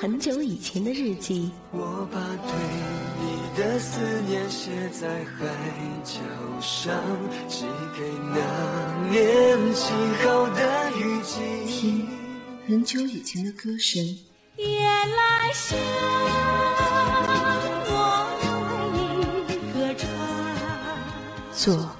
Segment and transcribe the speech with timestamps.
[0.00, 1.50] 很久以前的日记。
[1.72, 2.52] 我把对
[3.20, 5.44] 你的思念写在海
[6.02, 6.14] 角
[6.58, 6.94] 上，
[7.46, 8.40] 寄给那
[9.10, 9.94] 年轻
[10.24, 11.42] 后的雨季。
[11.66, 12.08] 听
[12.66, 14.02] 很久以前的歌声。
[14.56, 15.78] 夜来香，
[17.90, 17.92] 我
[18.94, 18.96] 为
[19.44, 20.08] 你歌唱。
[21.52, 21.90] 做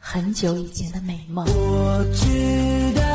[0.00, 1.46] 很久以前的美梦。
[1.46, 3.05] 我知道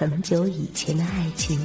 [0.00, 1.60] 很久以前的爱情。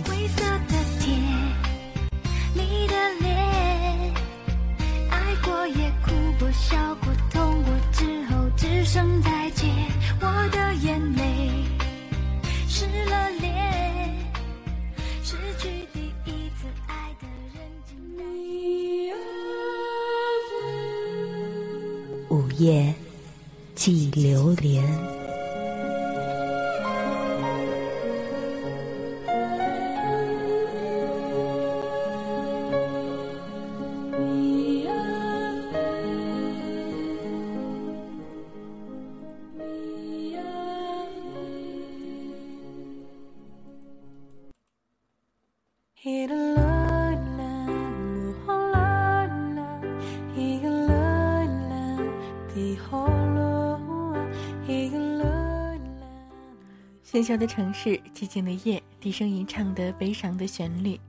[57.45, 60.99] 的城市，寂静的夜，低声吟唱的悲伤的旋律，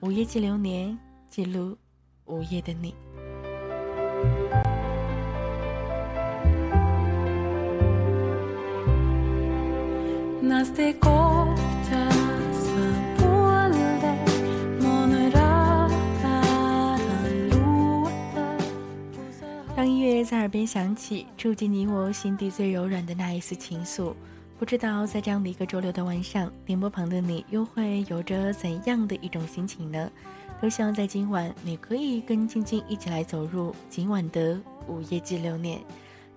[0.00, 0.96] 午夜记流年，
[1.30, 1.74] 记录
[2.26, 2.94] 午夜的你。
[19.74, 24.14] 当音乐在耳边响起，触及你我心底最柔软的那一丝情愫。
[24.58, 30.10] 不知道在这样的一个周六的晚上，电波旁的你又会有着怎样的一种心情呢？
[30.62, 34.58] 都希望在今晚，你可以跟晶晶一起来走入今晚的
[34.88, 35.78] 午夜记留念。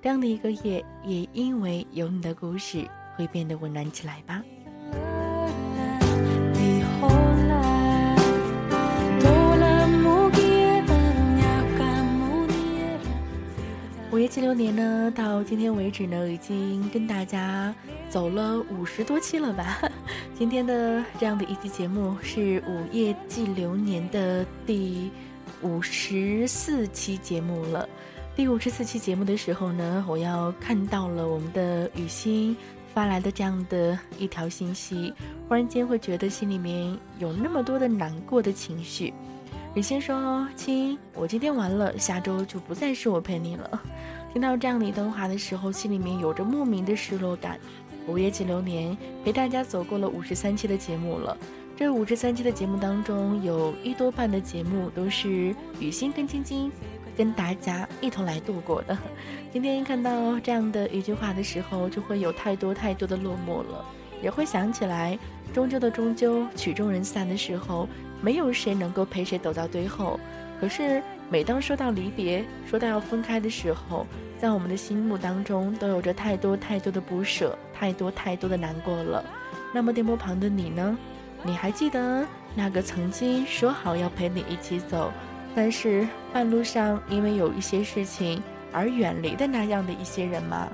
[0.01, 2.85] 这样的一个夜，也因为有你的故事，
[3.15, 4.43] 会变得温暖起来吧。
[14.19, 17.73] 午夜七流年呢，到今天为止呢，已经跟大家
[18.09, 19.79] 走了五十多期了吧？
[20.37, 25.09] 今天的这样的一期节目是午夜记流年的第
[25.61, 27.87] 五十四期节目了。
[28.35, 32.53] 第五十四期节目的时候呢，我要看到了我们的雨欣
[32.93, 35.13] 发来的这样的一条信息，
[35.47, 39.13] 忽然间会觉得心里面有那么多的难过的情绪。
[39.75, 43.81] 雨欣说：“亲，我今天完了，下周就不再是我陪你了。”
[44.33, 47.59] 听到这样的一段话的时候，心里面有着莫名的失落感。
[48.07, 51.37] 午夜几流年陪大家走过了五十三期的节目了，
[51.77, 56.71] 这五十三期的节目当中，有一多半的节目都是雨欣跟晶晶
[57.15, 58.97] 跟大家一同来度过的。
[59.53, 63.85] 今天看到这样的一句话的时候，就会有太多太多的落寞了，
[64.23, 65.17] 也会想起来，
[65.53, 67.87] 终究的终究，曲终人散的时候。
[68.21, 70.19] 没有谁能够陪谁走到最后，
[70.59, 74.05] 可是每当说到离别，说到要分开的时候，
[74.37, 79.23] 在我们的心目当中都有着太多太多的不舍，太多太多的难过了。
[79.73, 80.97] 那么电波旁的你呢？
[81.43, 82.25] 你还记得
[82.55, 85.11] 那个曾经说好要陪你一起走，
[85.55, 88.43] 但是半路上因为有一些事情
[88.73, 90.67] 而远离的那样的一些人吗？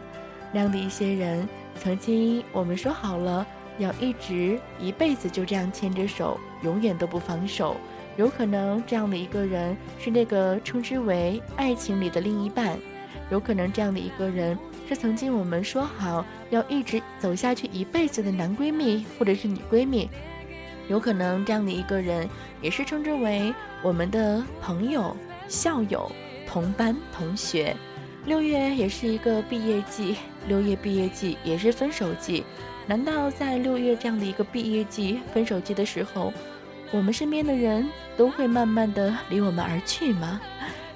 [0.52, 1.48] 那样的一些人，
[1.80, 3.46] 曾经我们说好了。
[3.78, 7.76] 要一直一辈子就这样牵着手，永远都不放手。
[8.18, 12.78] 有可能这样的一个人是那个称之为爱情里的另一半，
[13.30, 20.10] 有可能这样的一个人是曾经我们说好要一直走下去一辈子的男闺蜜或者是女闺蜜，
[20.88, 22.30] 有可能这样的一个人
[22.62, 23.54] 也是称之为
[23.84, 25.14] 我们的朋友、
[25.50, 26.10] 校友、
[26.48, 27.76] 同班同学。
[28.26, 30.16] 六月也是一个毕业季，
[30.48, 32.46] 六月毕业季也是分手季。
[32.88, 36.32] 难道在六月这样的一个毕业季、分手季的时候，
[36.92, 40.40] 我们身边的人都会慢慢的离我们而去吗？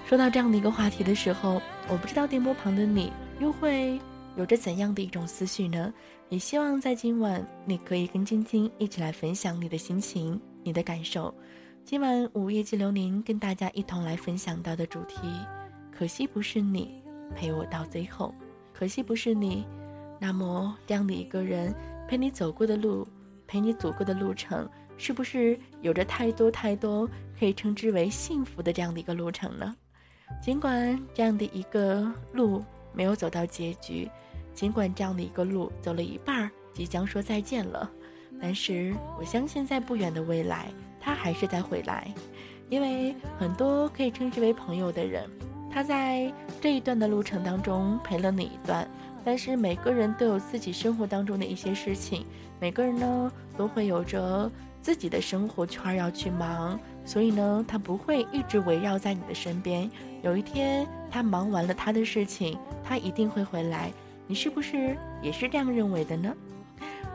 [0.06, 4.00] 说到这样的一个话题的时候，我不知道电波旁的你又会
[4.36, 5.92] 有着怎样的一种思绪呢？
[6.30, 11.34] 也希望在今晚你可以跟晶晶一起来分享你的心情、你的感受。
[11.84, 15.18] 今晚午夜寄流年跟大家一同来分享到的主题，
[15.92, 17.02] 可惜不是你
[17.36, 18.32] 陪我到最后，
[18.72, 19.66] 可惜不是你。
[20.20, 21.74] 那么，这样的一个人
[22.08, 23.08] 陪你走过的路，
[23.48, 29.76] 陪你走过的路程，是不是有着太多太多可以称之为幸福的这样的一个路程呢？
[30.42, 32.64] 尽管这样的一个路
[32.94, 34.10] 没有走到结局，
[34.54, 37.90] 尽管这样的一个路走了一半儿，即将说再见了，
[38.42, 40.68] 但是我相信在不远的未来，
[41.00, 42.14] 他还是在回来，
[42.70, 45.28] 因为很多可以称之为朋友的人，
[45.72, 48.86] 他在这一段的路程当中陪了你一段。
[49.30, 52.26] 但是每个人都有自己生活当中的一些事情，
[52.60, 59.88] 每个人呢都会有着自己的生活圈要去忙，所以呢他不会一直围绕在你的身边。
[60.24, 63.92] 有一天他忙完了他的事情，他一定会回来。
[64.26, 66.36] 你是不是也是这样认为的呢？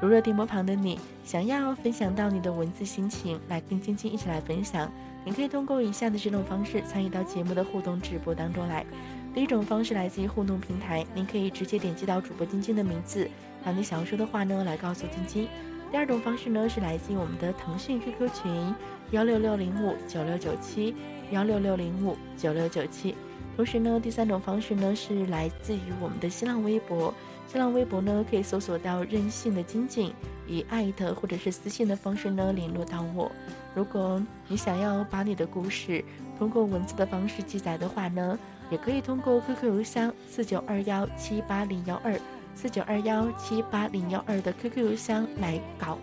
[0.00, 4.88] 如若电波旁的你想要分享到你的文字心情，来跟晶晶一起来分享，
[5.24, 8.86] 你可以通过以下的这种方式参与到节目的互动直播当中来。
[9.34, 13.28] 第一种方式来自于互动平台，您可以直接点击到主播晶晶的名字，
[13.64, 15.48] 把你想要说的话呢来告诉晶晶。
[15.90, 18.74] 第二种方式呢是来自于我们的腾讯 QQ 群
[19.10, 20.94] 幺六六零五九六九七
[21.32, 23.16] 幺六六零五九六九七。
[23.56, 27.12] 同时呢，第三种方式呢是来自于我们的新浪微博，
[27.48, 30.14] 新浪微博呢可以搜索到任性的晶晶，
[30.46, 33.30] 以艾特或者是私信的方式呢联络到我。
[33.74, 36.04] 如果你想要把你的故事
[36.38, 38.38] 通过文字的方式记载的话呢？
[38.74, 42.12] 也可以通过 QQ 邮箱四九二幺七八零幺二
[42.56, 45.96] 四九二幺七八零幺二的 QQ 邮箱来搞。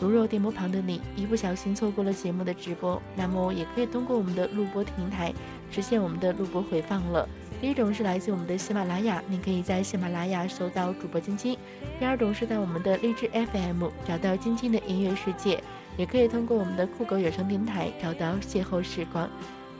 [0.00, 5.34] 如若电波旁的你一不小心错过了节目的直播，那么也可以通过我们的录播平台
[5.70, 7.28] 实现我们的录播回放了。
[7.60, 11.54] 第一种是来自我们的喜马拉雅，你可以在喜马拉雅搜到主播晶晶；
[12.00, 15.62] 第二种是在我们的荔枝 FM 找到晶晶的音乐世界，
[15.98, 19.28] 也可以通过我们的酷狗有声电台找到邂逅时光。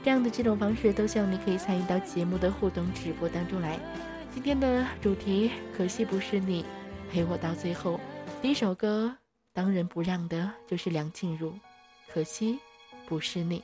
[0.05, 3.79] 这样的几种方式都希望你可以参与到节目的互动直播当中来。
[4.31, 6.63] 今天的主题，可惜不是你
[7.09, 7.99] 陪我到最后。
[8.39, 9.17] 第一首歌，
[9.51, 11.51] 当仁不让的就是梁静茹，
[12.13, 12.59] 可惜
[13.07, 13.63] 不是你。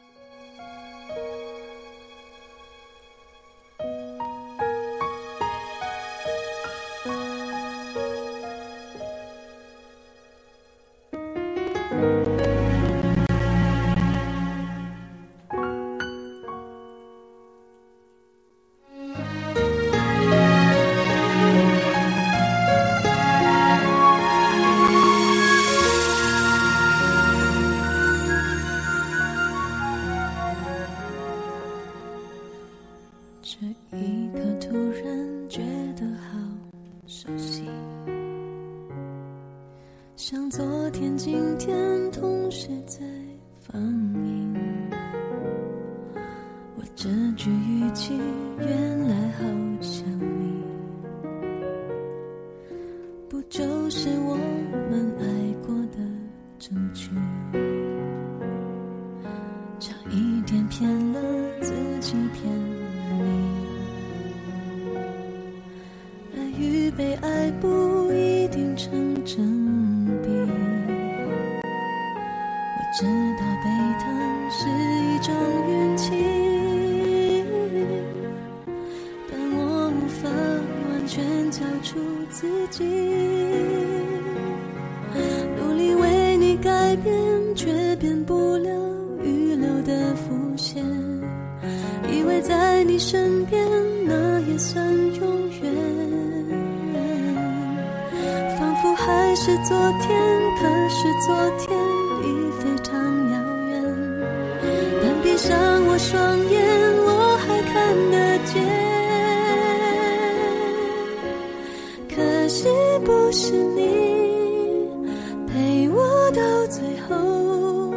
[116.33, 117.93] 到最后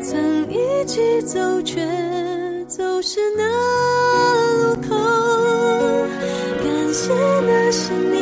[0.00, 1.84] 曾一起走却
[2.68, 3.42] 走失那
[4.62, 4.94] 路口
[6.62, 8.18] 感谢那是你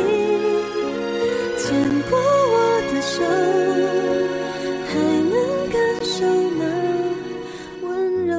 [1.57, 3.13] 牵过我的手
[4.87, 4.93] 还
[5.29, 5.33] 能
[5.69, 6.25] 感受
[6.57, 6.61] 那
[7.83, 8.33] 温柔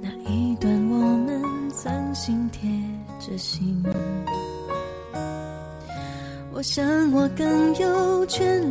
[0.00, 0.94] 那一段我
[1.26, 2.70] 们曾心贴
[3.20, 3.84] 着心
[6.56, 8.63] 我想我更有全。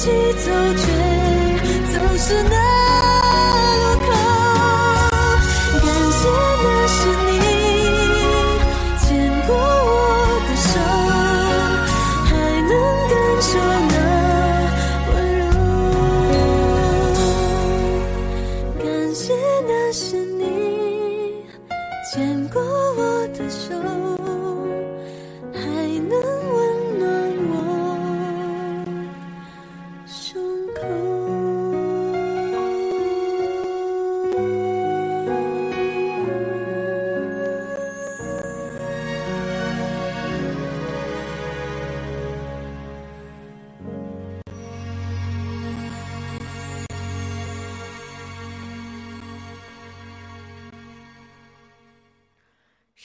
[0.00, 0.86] 起走却
[1.92, 2.69] 总是难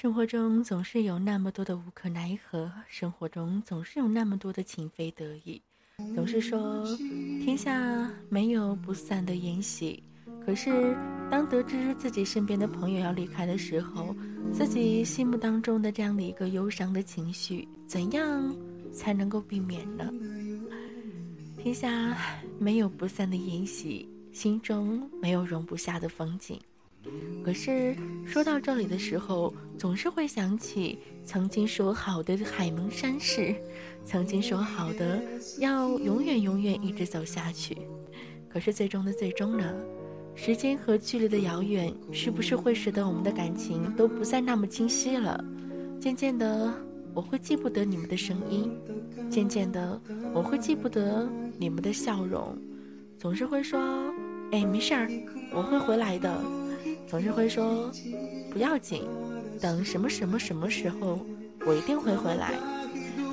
[0.05, 5.59] 生活中总是有那么多的无可奈何，生活中总是有那么多的情非得已，
[6.13, 6.85] 总是说
[7.43, 10.03] 天下没有不散的筵席。
[10.45, 10.95] 可是，
[11.31, 14.15] 当得知自己身边的朋友要离开的时候，
[14.53, 18.55] 自己心目当中的这样的一个忧伤的情绪，怎样
[18.93, 20.07] 才能够避免呢？
[21.57, 22.15] 天下
[22.59, 26.59] 没有不散的筵席，心中没有容不下的风景。
[27.43, 27.95] 可是
[28.25, 33.55] 说到这里的时候，总是会想起曾经说好的海盟山誓，
[34.03, 35.21] 曾经说好的
[35.59, 37.77] 要永远永远一直走下去。
[38.49, 39.73] 可是最终的最终呢？
[40.33, 45.41] 时间和距离的遥远，是不是会使得我们的感情都不再那么清晰了？
[45.99, 46.73] 渐渐的，
[47.13, 48.69] 我会记不得你们的声音；
[49.29, 50.01] 渐渐的，
[50.33, 52.57] 我会记不得你们的笑容。
[53.17, 53.79] 总是会说
[54.51, 55.09] ：“哎，没事儿，
[55.53, 56.37] 我会回来的。”
[57.07, 57.91] 总是会说
[58.51, 59.03] ：“不要紧，
[59.61, 61.19] 等什么什么什么时候，
[61.65, 62.53] 我一定会回来。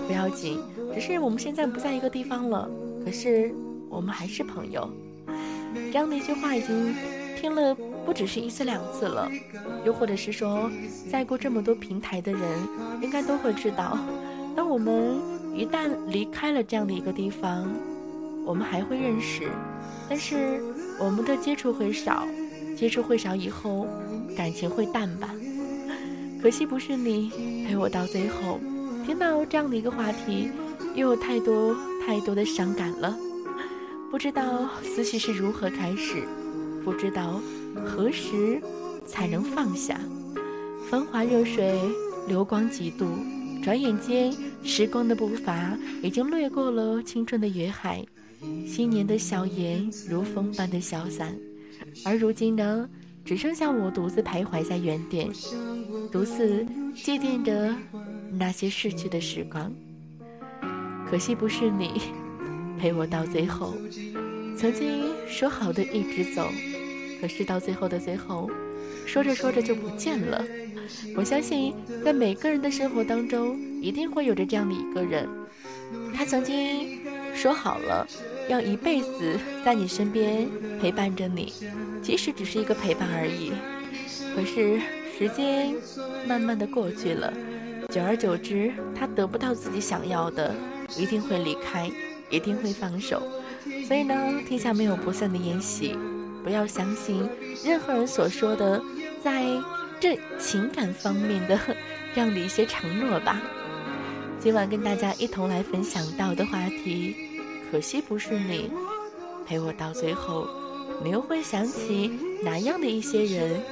[0.07, 0.61] 不要紧，
[0.95, 2.71] 只是我们现在不在一个地方了，
[3.05, 3.53] 可是
[3.89, 4.89] 我们还是朋友。”
[5.91, 6.95] 这样的一句话已经
[7.37, 7.75] 听了
[8.05, 9.29] 不只是一次两次了，
[9.87, 10.71] 又或者是说，
[11.11, 12.41] 在过这么多平台的人，
[13.01, 13.99] 应该都会知道，
[14.55, 15.19] 当我们
[15.55, 17.67] 一旦离开了这样的一个地方，
[18.45, 19.49] 我们还会认识，
[20.11, 20.61] 但是
[21.01, 22.27] 我们的接触会少。
[22.77, 23.87] 接触会少以后，
[24.37, 25.35] 感情会淡吧。
[26.43, 28.59] 可惜不是你陪我到最后。
[29.07, 30.51] 听到这样的一个话题，
[30.95, 33.17] 又有太多太多的伤感了。
[34.11, 36.23] 不知道思绪是如何开始，
[36.85, 37.41] 不知道
[37.85, 38.61] 何时
[39.07, 39.99] 才能放下。
[40.91, 41.81] 繁华热水，
[42.29, 43.07] 流光几度，
[43.63, 48.05] 转眼间，时光的步伐已经掠过了青春的约海，
[48.67, 51.35] 新年的笑颜如风般的消散。
[52.05, 52.89] 而如今呢，
[53.25, 55.29] 只剩下我独自徘徊在原点，
[56.11, 57.75] 独自祭奠着
[58.33, 59.73] 那些逝去的时光。
[61.09, 62.01] 可惜不是你
[62.79, 63.75] 陪我到最后，
[64.57, 66.49] 曾经说好的一直走，
[67.21, 68.51] 可是到最后的最后，
[69.07, 70.45] 说着说着就不见了。
[71.17, 75.29] 我相信，在每个人的生活当中，一定会有着这样的一个人，
[76.15, 76.99] 他曾经
[77.35, 78.07] 说好了。
[78.53, 80.47] 要一辈子在你身边
[80.79, 81.51] 陪伴着你，
[82.03, 83.51] 即使只是一个陪伴而已。
[84.37, 84.79] 可是
[85.17, 85.75] 时间
[86.27, 87.33] 慢慢的过去了，
[87.89, 90.55] 久而久之，他得不到自己想要的，
[90.99, 91.91] 一定会离开，
[92.29, 93.23] 一定会放手。
[93.89, 94.15] 所以呢，
[94.47, 95.97] 天下没有不散的宴席，
[96.45, 97.27] 不要相信
[97.65, 98.83] 任何人所说的，
[99.25, 99.47] 在
[99.99, 101.59] 这情感方面的
[102.15, 103.41] 这样的一些承诺吧。
[104.39, 107.22] 今晚跟大家一同来分享到的话题。
[107.73, 108.71] 可惜不是你
[109.47, 110.47] 陪我到最后，
[111.03, 112.13] 你又会想起
[112.43, 113.63] 哪样的一些人，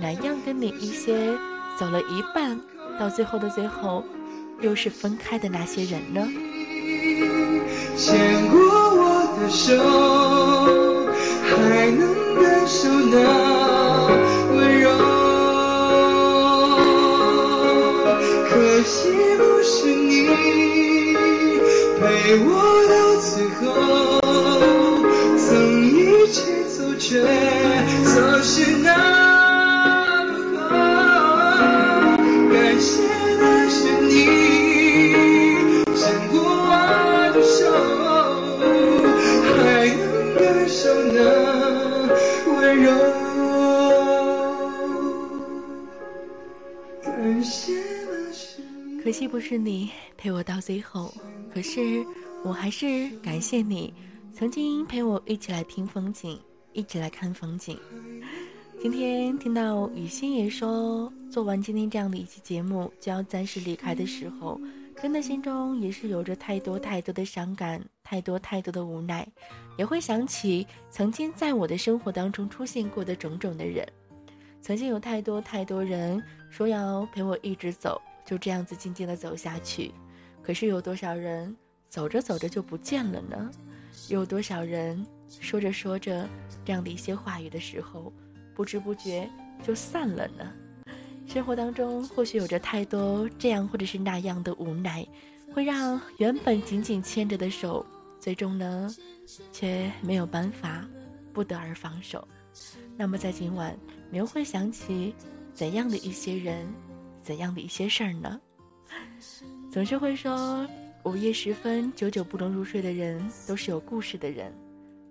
[0.00, 1.36] 哪样跟你一些
[1.76, 2.60] 走了一半，
[3.00, 4.04] 到最后的最后，
[4.60, 6.24] 又是分开的那些人呢？
[7.96, 9.76] 牵过我的手，
[11.42, 13.18] 还能感受那
[14.54, 15.17] 温柔。
[18.88, 20.24] 可惜不是你
[22.00, 22.00] 陪
[22.38, 22.48] 我
[22.88, 23.28] 到最
[23.60, 23.68] 后，
[25.36, 25.46] 曾
[25.84, 26.40] 一起
[26.74, 27.20] 走却
[28.02, 28.88] 走失那
[30.24, 30.60] 路口。
[32.50, 32.88] 感谢
[33.36, 33.76] 的是
[34.06, 34.47] 你
[49.18, 51.12] 惜不是你陪我到最后，
[51.52, 52.06] 可是
[52.44, 53.92] 我还是感谢你，
[54.32, 56.38] 曾经陪我一起来听风景，
[56.72, 57.76] 一起来看风景。
[58.80, 64.60] 今天听到雨欣也说，做完今天这样的一期节目就要暂时离开的时候，
[65.02, 69.26] 真的心中也是有着太多太多的伤感，太多太多的无奈，
[69.76, 73.84] 也会想起曾经在我的生活当中出现过的种种的人。
[74.62, 79.90] 曾经有太多太多人说要陪我一直走，就这样子静静的走下去，
[80.42, 81.56] 可是有多少人
[81.88, 83.50] 走着走着就不见了呢？
[84.10, 85.02] 有多少人
[85.40, 86.28] 说着说着
[86.62, 88.12] 这样的一些话语的时候？
[88.54, 89.26] 不知不觉
[89.66, 90.52] 就散了呢。
[91.26, 95.06] 生活当中或许有着太多这样或者是那样的无奈，
[95.54, 97.86] 会让原本紧紧牵着的手，
[98.20, 98.94] 最终呢，
[99.52, 100.86] 却没有办法，
[101.32, 102.28] 不得而放手。
[102.94, 103.74] 那么在今晚，
[104.10, 105.14] 你会想起
[105.54, 106.66] 怎样的一些人，
[107.28, 108.40] 怎样的一些事儿呢？
[109.70, 110.66] 总是会说
[111.02, 114.50] 午夜时分久久不能入睡的人，都是有故事的人。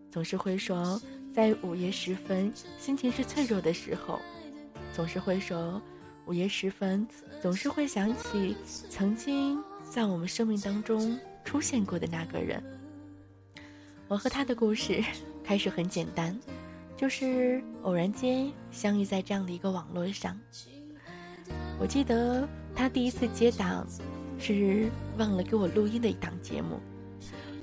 [0.10, 1.00] 总是会说。
[1.32, 4.20] 在午夜时分，心情是脆弱的时候，
[4.92, 5.80] 总是会说，
[6.26, 7.08] 午夜时分
[7.40, 8.58] 总是会想起
[8.90, 12.64] 曾经在我们生命当中出现过的那个人。
[14.08, 15.04] 我和他的故事
[15.44, 16.36] 开始很简单，
[16.96, 20.36] 就是偶然间相遇在这样的一个网络上。
[21.80, 23.86] 我记得他第一次接档，
[24.40, 26.80] 是忘了给我录音的一档节目。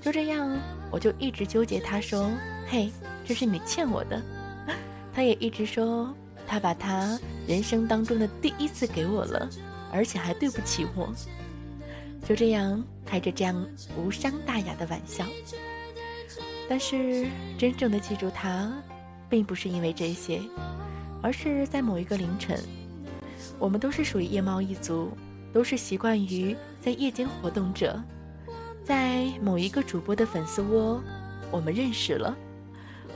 [0.01, 0.59] 就这样，
[0.91, 1.81] 我就一直纠结。
[1.81, 2.31] 他说
[2.69, 2.91] ：“嘿。”
[3.27, 4.23] 这是你欠我的，
[5.11, 6.15] 他也一直说
[6.47, 9.49] 他把他人生当中的第一次给我了，
[9.91, 11.11] 而且还对不起我。
[12.23, 15.25] 就这样开着这样无伤大雅的玩笑，
[16.69, 18.71] 但是真正的记住他，
[19.31, 20.39] 并不是因为这些，
[21.23, 22.63] 而是在某一个凌晨，
[23.59, 25.11] 我们都是属于夜猫一族，
[25.53, 28.03] 都是习惯于在夜间活动者，
[28.85, 31.03] 在某一个主播的粉丝窝，
[31.51, 32.37] 我们认识了。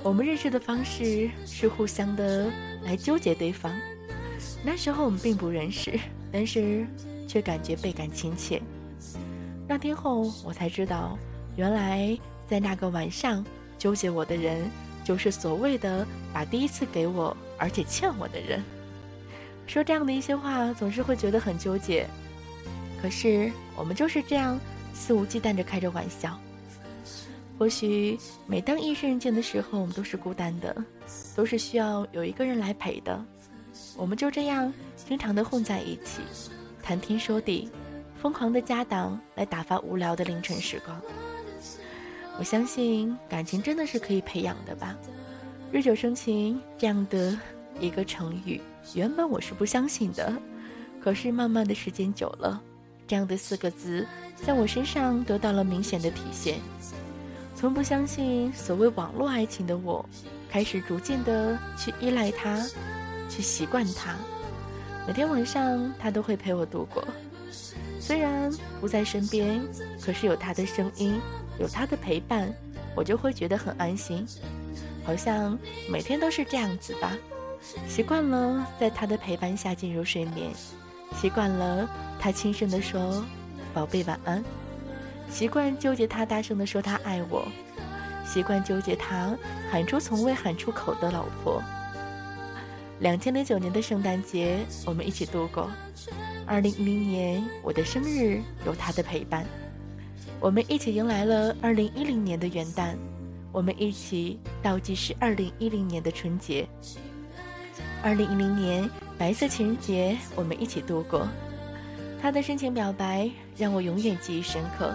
[0.03, 2.51] 我们认识的方式是互相的
[2.85, 3.72] 来纠结对方。
[4.64, 5.98] 那时候我们并不认识，
[6.33, 6.87] 但是
[7.27, 8.62] 却感觉倍感亲切。
[9.66, 11.18] 那天后我才知道，
[11.57, 13.44] 原来在那个晚上
[13.77, 14.70] 纠结我的人，
[15.05, 18.62] 就是所谓的把第一次给我而且欠我的人。
[19.68, 22.07] 说这样的一些话，总是会觉得很纠结。
[23.00, 24.59] 可是我们就是这样
[24.92, 26.37] 肆无忌惮着开着玩笑。
[27.59, 30.74] 或许每当夜深人静的时候，我们都是孤单的，
[31.37, 33.22] 都是需要有一个人来陪的。
[33.96, 36.22] 我们就这样经常的混在一起，
[36.83, 37.68] 谈天说地，
[38.20, 41.00] 疯狂的加档来打发无聊的凌晨时光。
[42.38, 44.96] 我相信感情真的是可以培养的吧？
[45.72, 47.37] 日久生情这样的
[47.81, 48.61] 一个成语，
[48.94, 50.33] 原本我是不相信的，
[51.03, 52.61] 可是慢慢的时间久了，
[53.07, 56.59] 这样的四个字在我身上得到了明显的体现。
[57.55, 60.05] 从不相信所谓网络爱情的我，
[60.48, 62.64] 开始逐渐的去依赖他，
[63.29, 64.14] 去习惯他。
[65.07, 67.05] 每天晚上他都会陪我度过，
[67.98, 69.61] 虽然不在身边，
[70.01, 71.20] 可是有他的声音，
[71.59, 72.53] 有他的陪伴，
[72.94, 74.27] 我就会觉得很安心。
[75.05, 75.59] 好像
[75.90, 77.16] 每天都是这样子吧，
[77.87, 80.51] 习惯了在他的陪伴下进入睡眠，
[81.21, 83.25] 习惯了他轻声的说
[83.75, 84.42] ：“宝贝晚安。”
[85.31, 87.47] 习惯纠结他大声地说他爱我，
[88.25, 89.37] 习惯纠结他
[89.71, 91.62] 喊出从未喊出口的老婆。
[93.01, 95.68] 两千零九年的圣诞节，我们一起度过；
[96.47, 99.44] 二零一零年我的生日有他的陪伴，
[100.40, 102.97] 我们一起迎来了二零一零年的元旦，
[103.53, 106.66] 我们一起倒计时二零一零年的春节。
[108.00, 111.28] 二零一零年白色情人节，我们一起度过，
[112.22, 114.94] 他的深情表白让我永远记忆深刻。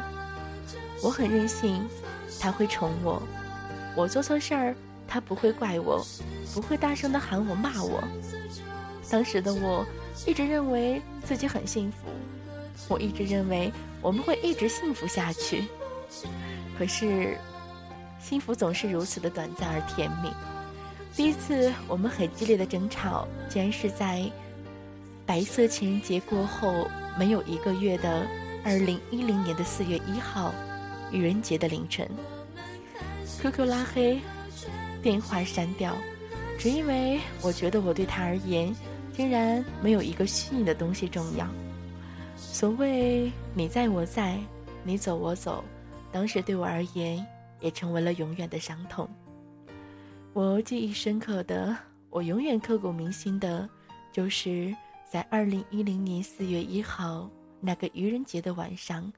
[1.03, 1.85] 我很任性，
[2.39, 3.21] 他会宠我；
[3.93, 6.01] 我做错事儿，他不会怪我，
[6.53, 8.01] 不会大声的喊我骂我。
[9.09, 9.85] 当时的我
[10.25, 12.07] 一直认为自己很幸福，
[12.87, 15.65] 我一直认为我们会一直幸福下去。
[16.79, 17.37] 可是，
[18.17, 20.29] 幸福总是如此的短暂而甜蜜。
[21.15, 24.29] 第一次我们很激烈的争吵，竟然是在
[25.25, 28.25] 白色情人节过后没有一个月的
[28.65, 30.53] 二零一零年的四月一号。
[31.11, 32.09] 愚人节的凌晨
[33.39, 34.19] ，QQ 拉黑，
[35.03, 35.95] 电话删掉，
[36.57, 38.75] 只因为我觉得我对他而言，
[39.15, 41.47] 竟然没有一个虚拟的东西重要。
[42.35, 44.39] 所谓你在我在，
[44.83, 45.63] 你走我走，
[46.11, 47.23] 当时对我而言，
[47.61, 49.07] 也成为了永远的伤痛。
[50.33, 51.77] 我记忆深刻的，
[52.09, 53.69] 我永远刻骨铭心的，
[54.11, 54.75] 就是
[55.07, 59.13] 在二零一零年四月一号那个愚人节的晚上，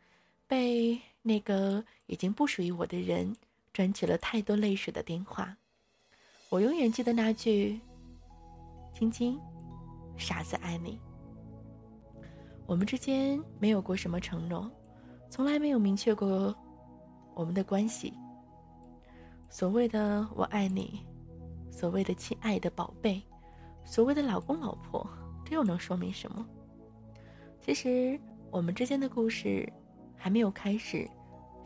[0.45, 3.33] 被那个已经不属于我的人
[3.71, 5.55] 赚取了太多泪水的电话。
[6.49, 7.79] 我永远记得那句
[8.93, 9.39] ：“晶晶，
[10.17, 10.99] 傻子爱你。”
[12.67, 14.69] 我们之间没有过什么承诺，
[15.29, 16.53] 从来没有明确过
[17.33, 18.13] 我们的关系。
[19.49, 20.99] 所谓的“我爱你”，
[21.71, 23.21] 所谓的“亲爱的宝贝”，
[23.85, 25.07] 所谓的“老公老婆”，
[25.45, 26.45] 这又能说明什么？
[27.61, 28.19] 其实，
[28.51, 29.71] 我们之间的故事
[30.15, 31.09] 还没有开始，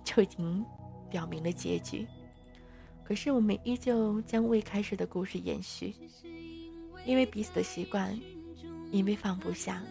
[0.04, 0.64] 就已经
[1.10, 2.08] 表明了结局。
[3.04, 5.96] 可是，我们依旧将未开始的故事延续，
[7.06, 8.18] 因为彼此的习惯，
[8.92, 9.84] 因为放不下，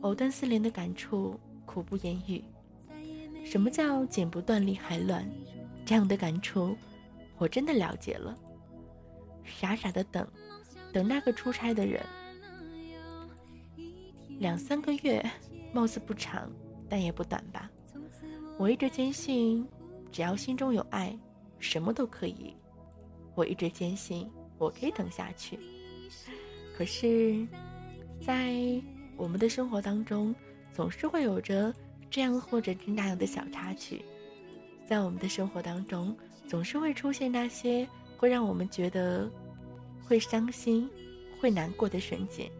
[0.00, 2.42] 藕断丝连的感触苦不言语。
[3.44, 5.24] 什么叫剪不断理还乱？
[5.86, 6.76] 这样的感触，
[7.40, 8.36] 我真的了解了。
[9.42, 10.28] 傻傻的等，
[10.92, 12.04] 等那个出差的人。
[14.38, 15.24] 两三个月，
[15.72, 16.52] 貌似不长，
[16.86, 17.70] 但也不短吧。
[18.58, 19.66] 我一直坚信，
[20.12, 21.18] 只要心中有爱。
[21.58, 22.54] 什么都可以，
[23.34, 25.58] 我一直坚信我可以等下去。
[26.76, 27.46] 可是，
[28.20, 28.54] 在
[29.16, 30.34] 我们的生活当中，
[30.72, 31.74] 总是会有着
[32.10, 34.02] 这样或者那样的小插曲。
[34.90, 36.16] 在我们的生活当中，
[36.48, 39.30] 总是会出现那些会让我们觉得
[40.04, 40.90] 会伤心、
[41.40, 42.50] 会难过的瞬间。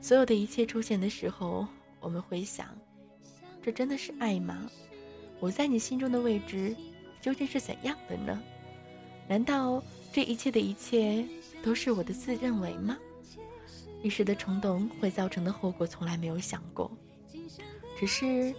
[0.00, 1.66] 所有的一切出现的时候，
[1.98, 2.68] 我们会想：
[3.60, 4.70] 这真的是爱吗？
[5.40, 6.72] 我在你心中的位置。
[7.20, 8.38] 究竟是怎样的呢？
[9.26, 11.26] 难道这一切的一切
[11.62, 12.98] 都是我的自认为吗？
[14.02, 16.90] 一时的冲动会造成的后果从来没有想过，
[17.98, 18.54] 只是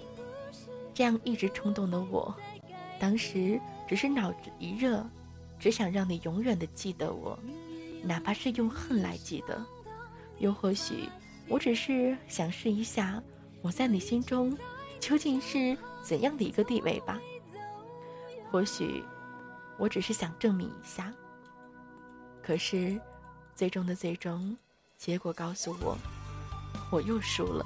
[0.95, 2.34] 这样一直冲动的我，
[2.97, 5.05] 当时只是脑子一热，
[5.60, 7.38] 只想让你永远的记得我，
[8.01, 9.62] 哪怕是用恨来记得。
[10.39, 11.10] 又或许
[11.49, 13.21] 我只是想试一下
[13.62, 14.58] 我在你心中
[14.99, 17.19] 究竟是怎样的一个地位吧。
[18.49, 19.03] 或许，
[19.77, 21.13] 我只是想证明一下。
[22.41, 22.97] 可是，
[23.53, 24.55] 最终的最终，
[24.97, 25.97] 结果告诉我，
[26.89, 27.65] 我又输了。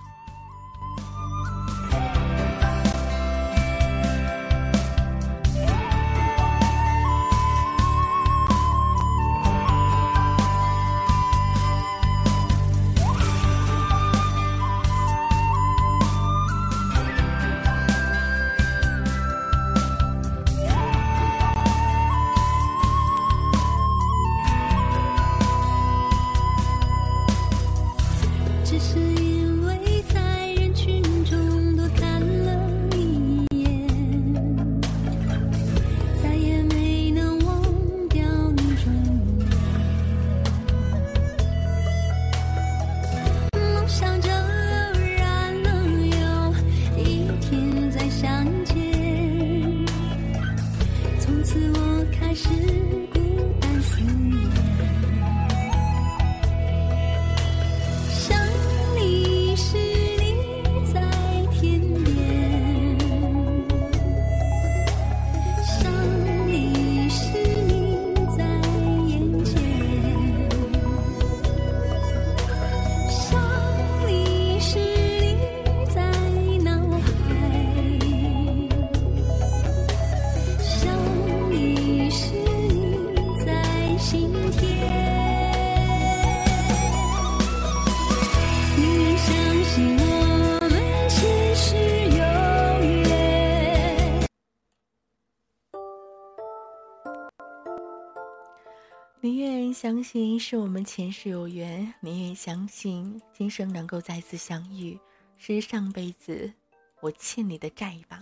[99.82, 105.00] 相信是我们前世有缘，你也相信今生能够再次相遇，
[105.38, 106.52] 是上辈子
[107.00, 108.22] 我欠你的债吧。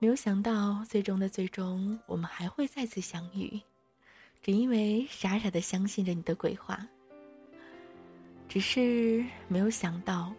[0.00, 3.60] 没有想到，最终的最终，我们还会再次相遇，
[4.42, 6.84] 只因为傻傻的相信着你的鬼话。
[8.48, 10.34] 只是没有想到，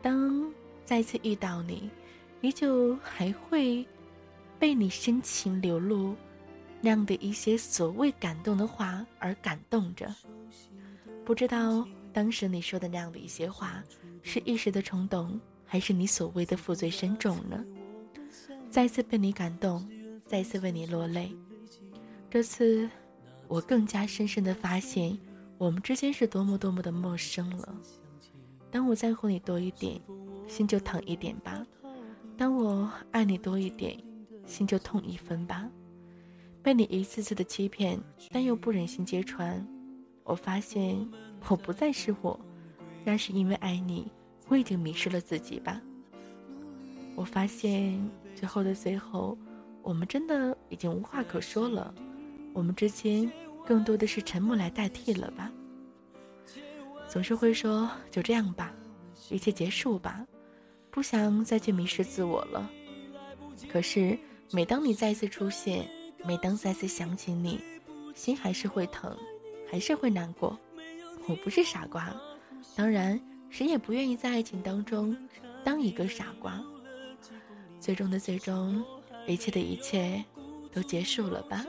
[0.00, 0.50] 当
[0.86, 1.90] 再次遇到你，
[2.40, 3.86] 依旧还会
[4.58, 6.16] 被你深情流露。
[6.80, 10.14] 那样的一些所谓感动的话而感动着，
[11.24, 13.84] 不知道当时你说的那样的一些话，
[14.22, 17.62] 是一时的冲动，还是你所谓的负罪深重呢？
[18.70, 19.86] 再次被你感动，
[20.26, 21.30] 再次为你落泪，
[22.30, 22.88] 这次
[23.46, 25.18] 我更加深深的发现，
[25.58, 27.74] 我们之间是多么多么的陌生了。
[28.70, 30.00] 当我在乎你多一点，
[30.48, 31.66] 心就疼一点吧；
[32.38, 34.00] 当我爱你多一点，
[34.46, 35.68] 心就痛一分吧。
[36.62, 37.98] 被你一次次的欺骗，
[38.30, 39.66] 但又不忍心揭穿，
[40.24, 40.96] 我发现
[41.48, 42.38] 我不再是我，
[43.04, 44.10] 那是因为爱你，
[44.48, 45.80] 我已经迷失了自己吧。
[47.16, 47.98] 我发现
[48.34, 49.36] 最后的最后，
[49.82, 51.94] 我们真的已经无话可说了。
[52.52, 53.30] 我们之间
[53.64, 55.50] 更多的是沉默来代替了吧。
[57.08, 58.72] 总是会说就这样吧，
[59.30, 60.26] 一切结束吧，
[60.90, 62.70] 不想再去迷失自我了。
[63.70, 64.18] 可是
[64.52, 65.88] 每当你再次出现，
[66.24, 67.60] 每当再次想起你，
[68.14, 69.16] 心还是会疼，
[69.70, 70.58] 还是会难过。
[71.26, 72.14] 我不是傻瓜，
[72.74, 75.16] 当然谁也不愿意在爱情当中
[75.64, 76.62] 当一个傻瓜。
[77.78, 78.84] 最终的最终，
[79.26, 80.24] 一切的一切
[80.72, 81.64] 都结束了吧？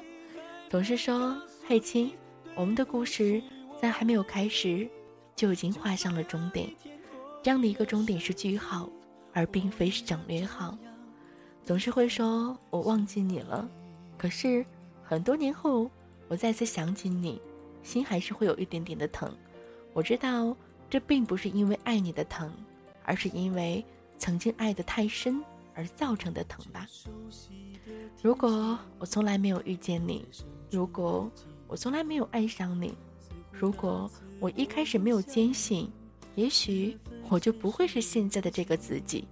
[0.69, 1.35] 总是说，
[1.67, 2.11] 嘿亲，
[2.55, 3.41] 我们的故事
[3.81, 4.89] 在还没有开始。
[5.33, 6.69] 就已经画上了终点，
[7.41, 8.87] 这样的一个终点是句号，
[9.33, 10.77] 而并非是省略号。
[11.63, 13.67] 总是会说我忘记你了，
[14.21, 14.63] 可是
[15.03, 15.89] 很多年后，
[16.27, 17.41] 我再次想起你，
[17.81, 19.35] 心还是会有一点点的疼。
[19.93, 20.55] 我知道
[20.87, 22.53] 这并不是因为爱你的疼，
[23.03, 23.83] 而是因为
[24.19, 26.85] 曾经爱的太深而造成的疼吧。
[28.21, 30.23] 如果我从来没有遇见你，
[30.69, 31.27] 如果
[31.67, 32.93] 我从来没有爱上你。
[33.51, 34.07] 如果
[34.39, 35.91] 我一开始没有坚信，
[36.35, 36.95] 也许
[37.27, 39.27] 我就不会是现在的这个自己。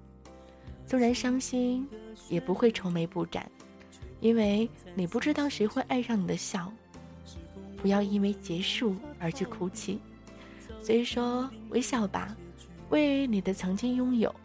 [0.87, 1.87] 纵然伤心，
[2.27, 3.51] 也不会愁眉不展，
[4.19, 6.71] 因为你不知道谁会爱上你的笑。
[7.81, 9.99] 不要因为结束而去哭泣，
[10.81, 12.35] 所以说微笑吧，
[12.89, 14.35] 为你的曾经拥有。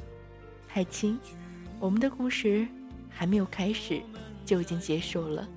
[0.69, 1.19] 海清，
[1.81, 2.65] 我们的故事
[3.09, 4.01] 还没有开始，
[4.47, 5.49] 就已经结束了，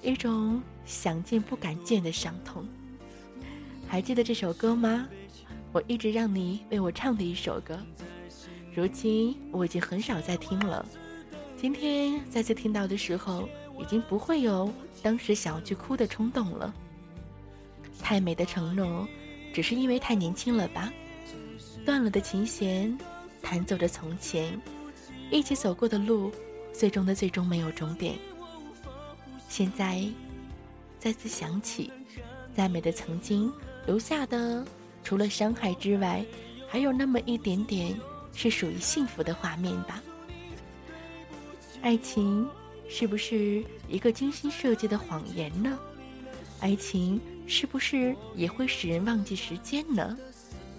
[0.00, 2.64] 一种想见不敢见的伤痛。
[3.88, 5.08] 还记得这首歌吗？
[5.72, 7.76] 我一直让你为我唱的一首歌，
[8.72, 10.86] 如今我已经很少再听了。
[11.60, 13.48] 今天再次听到的时候，
[13.80, 16.72] 已经不会有当时想要去哭的冲动了。
[18.00, 19.04] 太美的承诺，
[19.52, 20.92] 只是因为太年轻了吧？
[21.84, 22.96] 断了的琴弦，
[23.42, 24.56] 弹奏着从前，
[25.32, 26.30] 一起走过的路，
[26.72, 28.14] 最终的最终没有终点。
[29.48, 30.06] 现在，
[31.00, 31.90] 再次想起，
[32.54, 33.52] 再美的曾经。
[33.84, 34.64] 留下的
[35.02, 36.24] 除了伤害之外，
[36.68, 37.98] 还有那么一点点
[38.32, 40.00] 是属于幸福的画面吧。
[41.80, 42.46] 爱情
[42.88, 45.78] 是不是一个精心设计的谎言呢？
[46.60, 50.16] 爱情是不是也会使人忘记时间呢？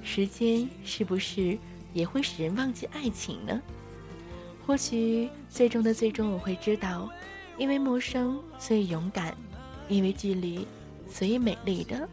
[0.03, 1.57] 时间是不是
[1.93, 3.62] 也会使人忘记爱情呢？
[4.65, 7.09] 或许最终的最终，我会知道，
[7.57, 9.33] 因为陌生，所以勇敢；
[9.88, 10.67] 因为距离，
[11.09, 12.07] 所以美丽的。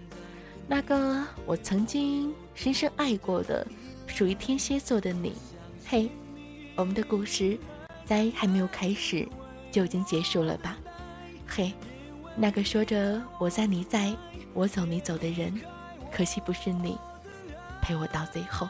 [0.68, 3.66] 那个我曾经深深爱过的，
[4.06, 5.32] 属于天蝎座的你，
[5.86, 6.08] 嘿，
[6.76, 7.58] 我们的故事
[8.06, 9.28] 在还没有开始
[9.70, 10.76] 就已经结束了吧？
[11.46, 11.72] 嘿，
[12.36, 14.14] 那个说着我在你在
[14.54, 15.52] 我走你走的人，
[16.10, 16.96] 可惜不是你，
[17.82, 18.68] 陪我到最后。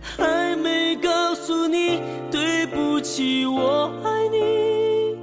[0.00, 5.16] 还没告诉你对不起，我爱你，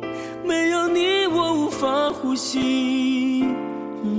[0.48, 3.44] 没有你我无法呼吸。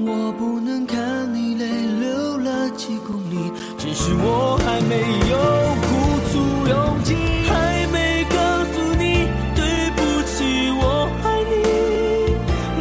[0.07, 1.67] 我不能看你泪
[2.01, 3.53] 流了几公里，
[3.85, 4.97] 只是我还没
[5.29, 5.37] 有
[5.85, 5.93] 鼓
[6.33, 6.35] 足
[6.67, 7.15] 勇气。
[7.47, 7.53] 还
[7.93, 8.37] 没告
[8.73, 9.61] 诉你对
[9.95, 10.83] 不起，我
[11.23, 11.53] 爱你，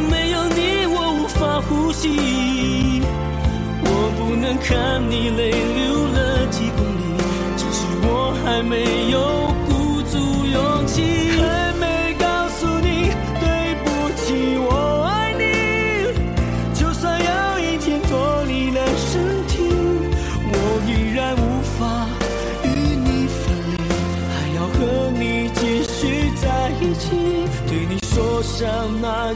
[0.08, 3.02] 没有你我无法呼吸。
[3.84, 5.52] 我不能看你泪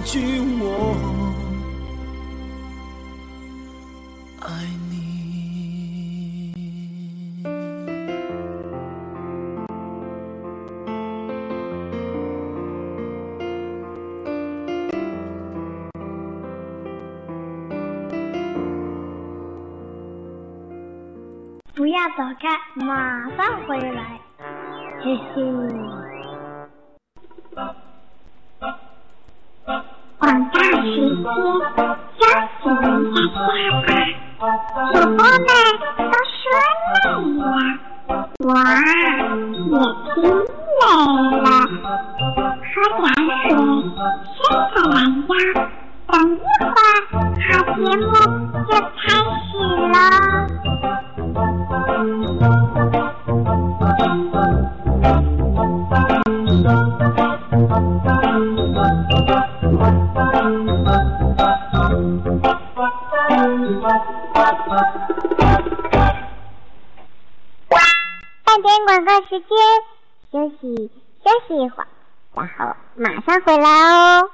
[0.09, 0.21] 句
[0.59, 0.97] 我
[4.41, 4.49] 爱
[4.89, 6.55] 你。
[21.75, 24.19] 不要走开，马上回来。
[25.03, 25.48] 嘿嘿。
[38.65, 39.18] Wow.
[73.19, 74.31] 马上回来哦。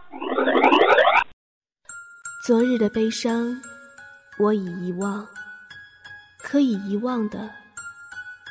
[2.47, 3.59] 昨日的悲伤，
[4.39, 5.27] 我已遗忘，
[6.43, 7.49] 可以遗忘的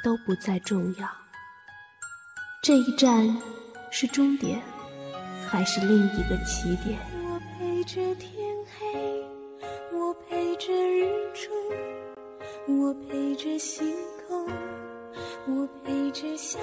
[0.04, 1.08] 都不再重要。
[2.63, 3.38] 这一站
[3.91, 4.60] 是终点，
[5.48, 7.00] 还是另一个起点？
[7.24, 8.34] 我陪着天
[8.80, 9.24] 黑，
[9.96, 11.52] 我陪着日出，
[12.67, 13.96] 我陪着星
[14.28, 14.50] 空，
[15.46, 16.58] 我陪着下，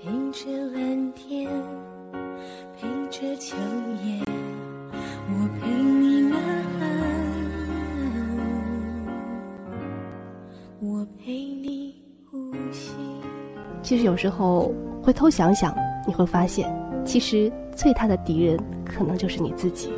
[0.00, 1.50] 陪着蓝天，
[2.76, 3.56] 陪着秋
[4.04, 4.22] 叶，
[5.28, 6.36] 我陪你呐
[6.78, 6.86] 喊，
[10.80, 12.94] 我陪你呼吸。
[13.82, 15.74] 其实有时候回头想想，
[16.06, 16.72] 你会发现，
[17.04, 19.90] 其实最大的敌人可能就是你自己。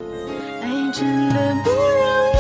[0.63, 1.79] 爱真的不容
[2.33, 2.39] 易，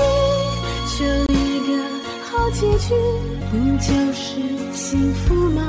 [0.88, 1.76] 求一个
[2.24, 2.94] 好结局，
[3.50, 4.40] 不就是
[4.72, 5.62] 幸福吗？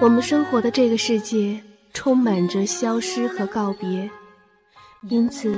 [0.00, 1.60] 我们生活的这个世界
[1.92, 4.08] 充满着消失和告别，
[5.08, 5.56] 因此，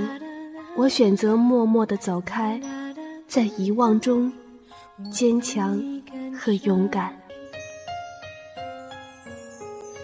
[0.74, 2.59] 我选择默默地走开，
[3.29, 4.33] 在遗忘中
[5.12, 5.79] 坚强
[6.35, 7.14] 和勇敢。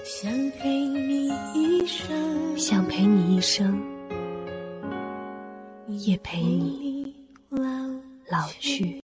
[0.05, 3.83] 想陪你一生，想陪你一生，
[5.89, 7.15] 也陪你
[8.29, 9.03] 老去。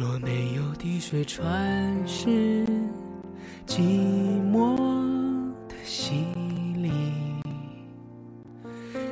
[0.00, 2.64] 若没有滴水穿石，
[3.66, 3.82] 寂
[4.50, 4.74] 寞
[5.68, 6.24] 的洗
[6.74, 6.90] 礼，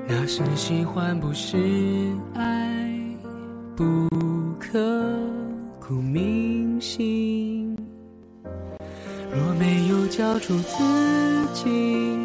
[0.09, 2.91] 那是喜欢，不是爱，
[3.77, 4.09] 不
[4.59, 4.81] 刻
[5.79, 7.77] 骨铭心。
[9.31, 10.83] 若没有交出自
[11.53, 12.18] 己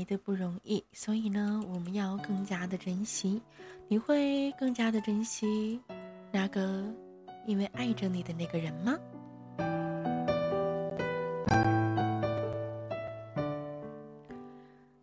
[0.00, 3.38] 来的不容易，所以呢，我们要更加的珍惜。
[3.86, 5.78] 你会更加的珍惜
[6.32, 6.82] 那个
[7.46, 8.98] 因为爱着你的那个人吗？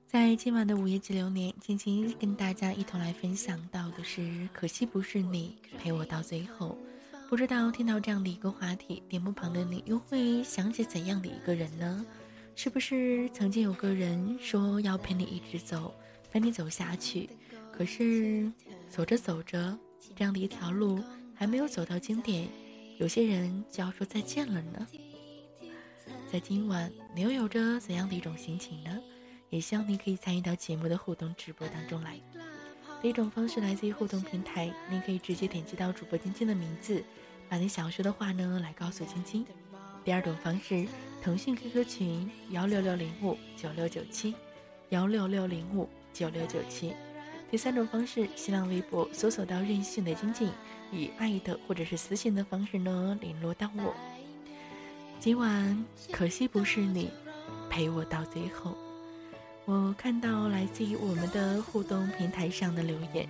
[0.08, 6.76] 在今晚的午夜激流年，静静跟大家一同来分享到的是：可惜不是你陪我到最后。
[7.30, 12.04] 不知道听到这样的一个话题，屏幕旁的你又会想起怎样的一个人呢？
[12.58, 15.94] 是不是曾经有个人说要陪你一直走，
[16.32, 17.30] 陪你走下去？
[17.72, 18.52] 可是
[18.90, 19.78] 走着走着，
[20.16, 21.00] 这样的一条路
[21.36, 22.50] 还没有走到经典，
[22.98, 24.88] 有些人就要说再见了呢。
[26.32, 29.00] 在今晚，你又有着怎样的一种心情呢？
[29.52, 32.20] 也希望你可以参与到节目的互动直播当中来。
[33.04, 37.04] 第一种方式来自于互动平台，你可以直接点击到主播晶晶的名字，
[37.48, 39.46] 把你想说的话呢来告诉晶晶。
[40.08, 40.88] 第二种方式，
[41.22, 44.34] 腾讯 QQ 群幺六六零五九六九七，
[44.88, 46.94] 幺六六零五九六九七。
[47.52, 50.50] 第三种方式，新浪微博搜索到任性的晶晶，
[50.94, 53.94] 以爱的或者是私信的方式呢联络到我。
[55.20, 57.12] 今晚可惜不是你
[57.70, 58.78] 陪我到最后。
[59.66, 63.28] 我看到来自于我们的互动平台上的留言，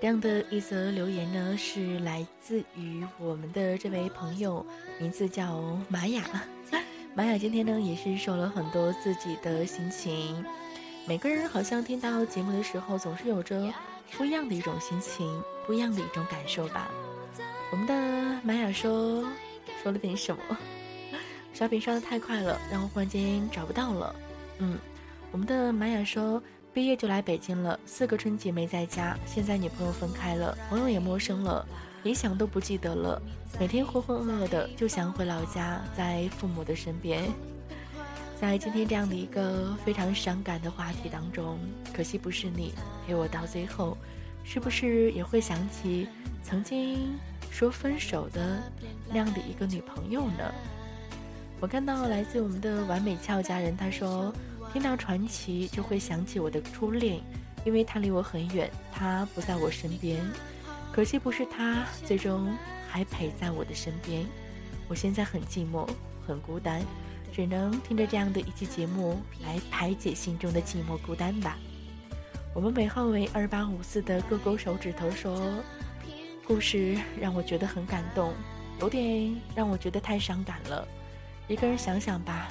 [0.00, 4.64] 这样的一则留言呢，是来自于我们的这位朋友，
[5.00, 6.22] 名字叫玛雅。
[7.16, 10.44] 玛雅今天呢，也是说了很多自己的心情。
[11.06, 13.72] 每个人好像听到节目的时候，总是有着
[14.12, 16.90] 不一样的一种心情，不一样的一种感受吧。
[17.72, 19.24] 我们的玛雅说
[19.82, 20.58] 说了点什么？
[21.54, 24.14] 刷屏刷的太快了，让我忽然间找不到了。
[24.58, 24.78] 嗯。
[25.32, 26.40] 我们的玛雅说，
[26.74, 31.64] 毕业就来北京了，四个春节没在家，现在女朋友分开了，朋友也陌生了，
[32.02, 33.22] 理想都不记得了，
[33.60, 37.22] 每天浑浑噩噩的，就想回老家，在父母的身边。
[38.40, 41.60] 在今天这样的一个非常伤感的话题当中，
[41.94, 42.74] 可惜不是你
[43.06, 43.96] 陪我到最后，
[44.42, 46.08] 是不是也会想起
[46.42, 47.16] 曾经
[47.50, 48.60] 说分手的
[49.08, 50.52] 那样的一个女朋友呢？
[51.60, 54.34] 我看到来自我们的完美俏佳人，他说。
[54.74, 57.20] 听到传奇就会想起我的初恋，
[57.64, 60.20] 因为他离我很远，他不在我身边。
[60.92, 62.52] 可惜不是他，最终
[62.88, 64.26] 还陪在我的身边。
[64.88, 65.88] 我现在很寂寞，
[66.26, 66.82] 很孤单，
[67.32, 71.56] 只能听着这样的一期节目来排解心中的寂寞孤单吧。
[72.52, 75.40] 我们尾号为二八五四的勾勾手指头说，
[76.44, 78.34] 故事让我觉得很感动，
[78.80, 80.84] 有点让我觉得太伤感了。
[81.46, 82.48] 一个人想想吧。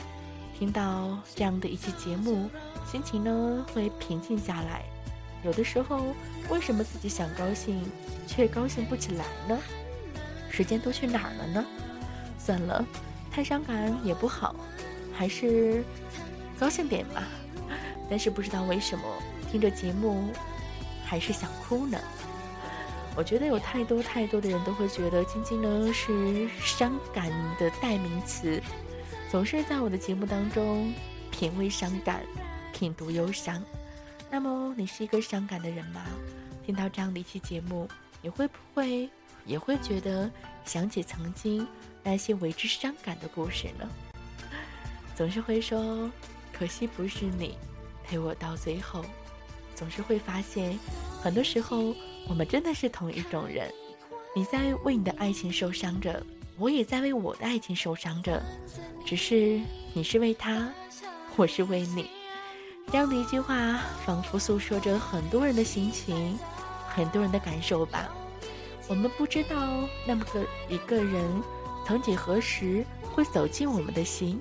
[0.63, 2.49] 听到这样的一期节目，
[2.89, 4.81] 心情呢会平静下来。
[5.43, 6.15] 有的时候，
[6.49, 7.83] 为什么自己想高兴，
[8.25, 9.59] 却高兴不起来呢？
[10.49, 11.65] 时间都去哪儿了呢？
[12.39, 12.85] 算了，
[13.29, 14.55] 太伤感也不好，
[15.11, 15.83] 还是
[16.57, 17.23] 高兴点吧。
[18.09, 19.03] 但是不知道为什么，
[19.51, 20.29] 听着节目
[21.03, 21.99] 还是想哭呢。
[23.17, 28.63] 我觉得有太多太多的人都会觉得晶晶呢是伤感的代名词。
[29.33, 30.93] 总是在我的节目当中
[31.31, 32.21] 品味伤感，
[32.71, 33.59] 品读忧伤。
[34.29, 36.05] 那么你是一个伤感的人吗？
[36.63, 37.89] 听到这样的一期节目，
[38.21, 39.09] 你会不会
[39.43, 40.29] 也会觉得
[40.65, 41.67] 想起曾经
[42.03, 43.89] 那些为之伤感的故事呢？
[45.15, 46.07] 总是会说，
[46.51, 47.57] 可惜不是你
[48.03, 49.03] 陪我到最后。
[49.73, 50.77] 总是会发现，
[51.23, 51.95] 很多时候
[52.29, 53.67] 我们真的是同一种人。
[54.35, 56.23] 你在为你的爱情受伤着。
[56.59, 58.39] 我也在为我的爱情受伤着，
[59.05, 59.59] 只是
[59.93, 60.71] 你是为他，
[61.35, 62.09] 我是为你。
[62.91, 66.37] 这样的一句话，仿佛诉说着很多人的心情，
[66.87, 68.09] 很多人的感受吧。
[68.87, 71.23] 我们不知道那么个一个人，
[71.85, 74.37] 曾几何时会走进我们的心；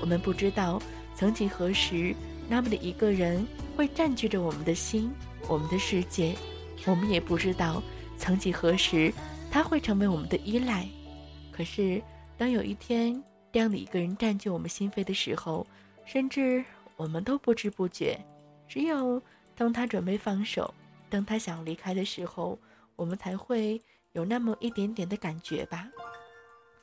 [0.00, 0.80] 我们不知道
[1.14, 2.14] 曾几何时，
[2.48, 3.46] 那么的一个人
[3.76, 5.10] 会占据着我们的心，
[5.48, 6.34] 我们的世界。
[6.86, 7.82] 我们也不知道
[8.16, 9.12] 曾几何时，
[9.50, 10.86] 他会成为我们的依赖。
[11.52, 12.02] 可是，
[12.38, 13.22] 当有一天
[13.52, 15.66] 这样的一个人占据我们心扉的时候，
[16.04, 16.64] 甚至
[16.96, 18.18] 我们都不知不觉。
[18.68, 19.20] 只有
[19.56, 20.72] 当他准备放手，
[21.08, 22.58] 当他想离开的时候，
[22.96, 23.80] 我们才会
[24.12, 25.88] 有那么一点点的感觉吧。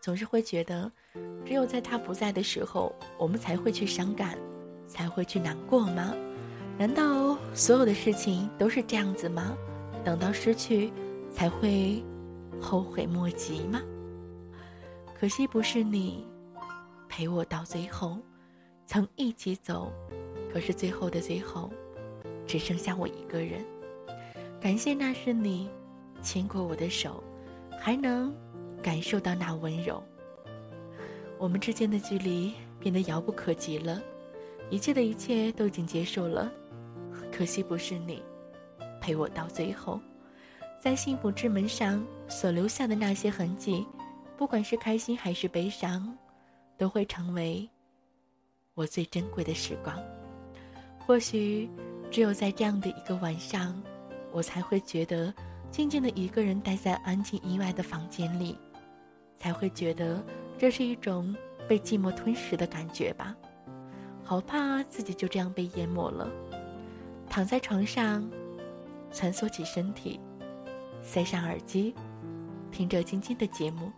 [0.02, 0.92] 总是会觉得，
[1.46, 4.38] 只有在他不在的时候，我们才会去伤感，
[4.88, 6.14] 才会去难过吗？
[6.78, 9.58] 难道所有的事情都是这样子吗？
[10.04, 10.92] 等到失去，
[11.32, 12.04] 才会
[12.62, 13.82] 后悔莫及吗？
[15.20, 16.26] 可惜不是你
[17.18, 18.20] 陪我到最后，
[18.86, 19.92] 曾一起走，
[20.54, 21.68] 可是最后的最后，
[22.46, 23.66] 只剩下我一个人。
[24.62, 25.68] 感谢那是你
[26.22, 27.24] 牵过我的手，
[27.80, 28.32] 还能
[28.84, 30.04] 感受到那温柔。
[31.40, 34.00] 我们之间的距离变得遥不可及了，
[34.70, 36.52] 一切的一切都已经结束了，
[37.32, 38.22] 可惜不是你
[39.02, 40.00] 陪我到最后，
[40.80, 43.88] 在幸福之门上所留下的那些痕迹，
[44.38, 46.16] 不管是开心还是悲伤，
[46.78, 47.70] 都会成为
[48.74, 49.98] 我最珍贵的时光。
[51.00, 51.70] 或许，
[52.12, 53.82] 只有在这样的一个晚上，
[54.32, 55.34] 我才会觉得
[55.72, 58.58] 静静的一个人待在安静意外的房间里，
[59.36, 60.24] 才会觉得
[60.58, 61.36] 这是一种
[61.68, 63.36] 被寂寞吞噬的感觉吧。
[64.24, 66.30] 好怕自己就这样被淹没了，
[67.30, 68.30] 躺在床上，
[69.10, 70.20] 蜷缩起身体，
[71.02, 71.96] 塞上耳机，
[72.70, 73.90] 听着晶晶的节目，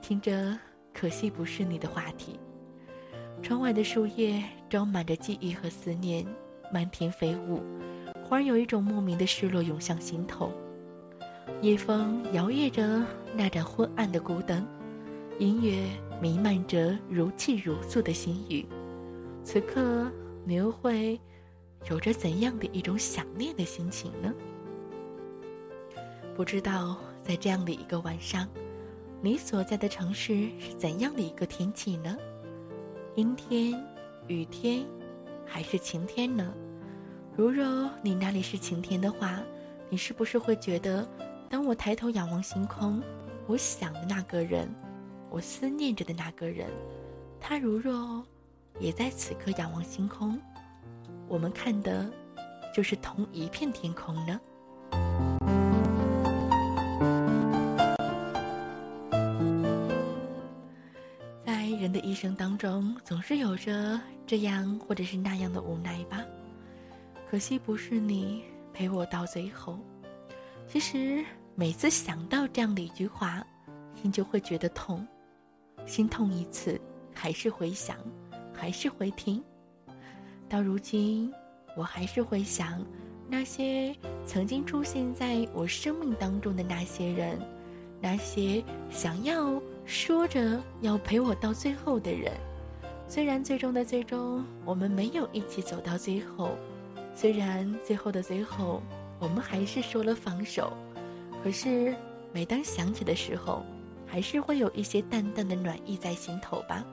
[0.00, 0.58] 听着
[0.94, 2.38] 可惜不是你的话题。
[3.42, 6.24] 窗外的树叶装满着记忆和思念，
[6.72, 7.60] 漫天飞舞。
[8.24, 10.52] 忽然有一种莫名的失落涌向心头。
[11.60, 13.04] 夜风摇曳着
[13.36, 14.66] 那盏昏暗的孤灯，
[15.38, 15.84] 音乐
[16.20, 18.64] 弥漫着如泣如诉的心语。
[19.42, 20.10] 此刻，
[20.44, 21.20] 你又会
[21.90, 24.32] 有着怎样的一种想念的心情呢？
[26.36, 28.48] 不知道在这样的一个晚上，
[29.24, 32.18] 你所在的城市是怎样的一个天气呢？
[33.14, 33.80] 阴天、
[34.26, 34.84] 雨天，
[35.46, 36.52] 还是晴天呢？
[37.36, 39.40] 如若你那里是晴天的话，
[39.88, 41.08] 你是不是会觉得，
[41.48, 43.00] 当我抬头仰望星空，
[43.46, 44.68] 我想的那个人，
[45.30, 46.68] 我思念着的那个人，
[47.40, 48.26] 他如若
[48.80, 50.36] 也在此刻仰望星空，
[51.28, 52.10] 我们看的，
[52.74, 54.40] 就是同一片天空呢？
[62.22, 66.24] 生当中，总是有着这样或者是那样的无奈吧。
[67.28, 69.76] 可惜不是你陪我到最后。
[70.68, 71.24] 其实
[71.56, 73.44] 每次想到这样的一句话，
[74.00, 75.04] 心就会觉得痛，
[75.84, 76.80] 心痛一次，
[77.12, 77.96] 还是会想，
[78.54, 79.42] 还是会听。
[80.48, 81.28] 到如今，
[81.76, 82.86] 我还是会想
[83.28, 83.92] 那些
[84.24, 87.36] 曾经出现在我生命当中的那些人，
[88.00, 89.60] 那些想要。
[89.84, 92.32] 说着要陪我到最后的人，
[93.08, 96.56] 虽然最终的最终我们没有一起走到最后，
[97.14, 98.82] 虽然最后的最后
[99.18, 100.72] 我们还是说了放手，
[101.44, 101.94] 可是
[102.32, 103.62] 每当想起的时候，
[104.06, 106.84] 还是会有一些淡淡的暖意在心头吧。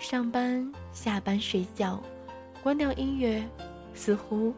[0.00, 2.02] 上班、下班、睡觉，
[2.62, 3.42] 关掉音乐，
[3.94, 4.52] 似乎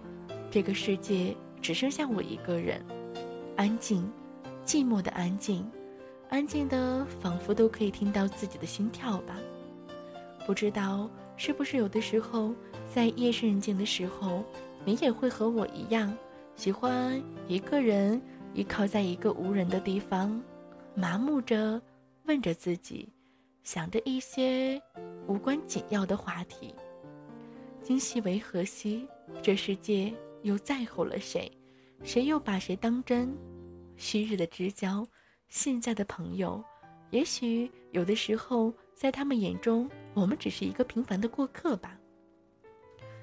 [0.50, 2.84] 这个世界只剩下我一个人，
[3.56, 4.10] 安静，
[4.64, 5.68] 寂寞的安静。
[6.32, 9.36] 安静的，仿佛都可以听到自己的心跳吧。
[10.46, 11.06] 不知道
[11.36, 12.54] 是不是有的时候，
[12.90, 14.42] 在夜深人静的时候，
[14.82, 16.16] 你也会和我一样，
[16.56, 18.18] 喜欢一个人
[18.54, 20.42] 依靠在一个无人的地方，
[20.94, 21.78] 麻木着
[22.24, 23.06] 问着自己，
[23.62, 24.80] 想着一些
[25.26, 26.74] 无关紧要的话题。
[27.82, 29.06] 今夕为何夕？
[29.42, 30.10] 这世界
[30.40, 31.52] 又在乎了谁？
[32.02, 33.36] 谁又把谁当真？
[33.98, 35.06] 昔日的知交。
[35.52, 36.64] 现在的朋友，
[37.10, 41.94] 也许有的时候在他们眼中，我们只是一个平凡的过客吧。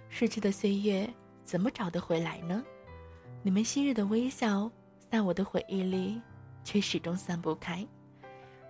[0.09, 1.11] 逝去的岁月
[1.43, 2.63] 怎么找得回来呢？
[3.41, 4.69] 你们昔日的微笑，
[5.09, 6.21] 在我的回忆里，
[6.63, 7.83] 却始终散不开。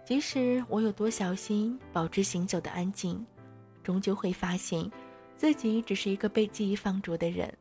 [0.05, 3.28] 即使我有多小心保持行走的安静，
[3.84, 4.89] 终究会发现，
[5.36, 7.53] 自己只是一个被记忆放逐的人。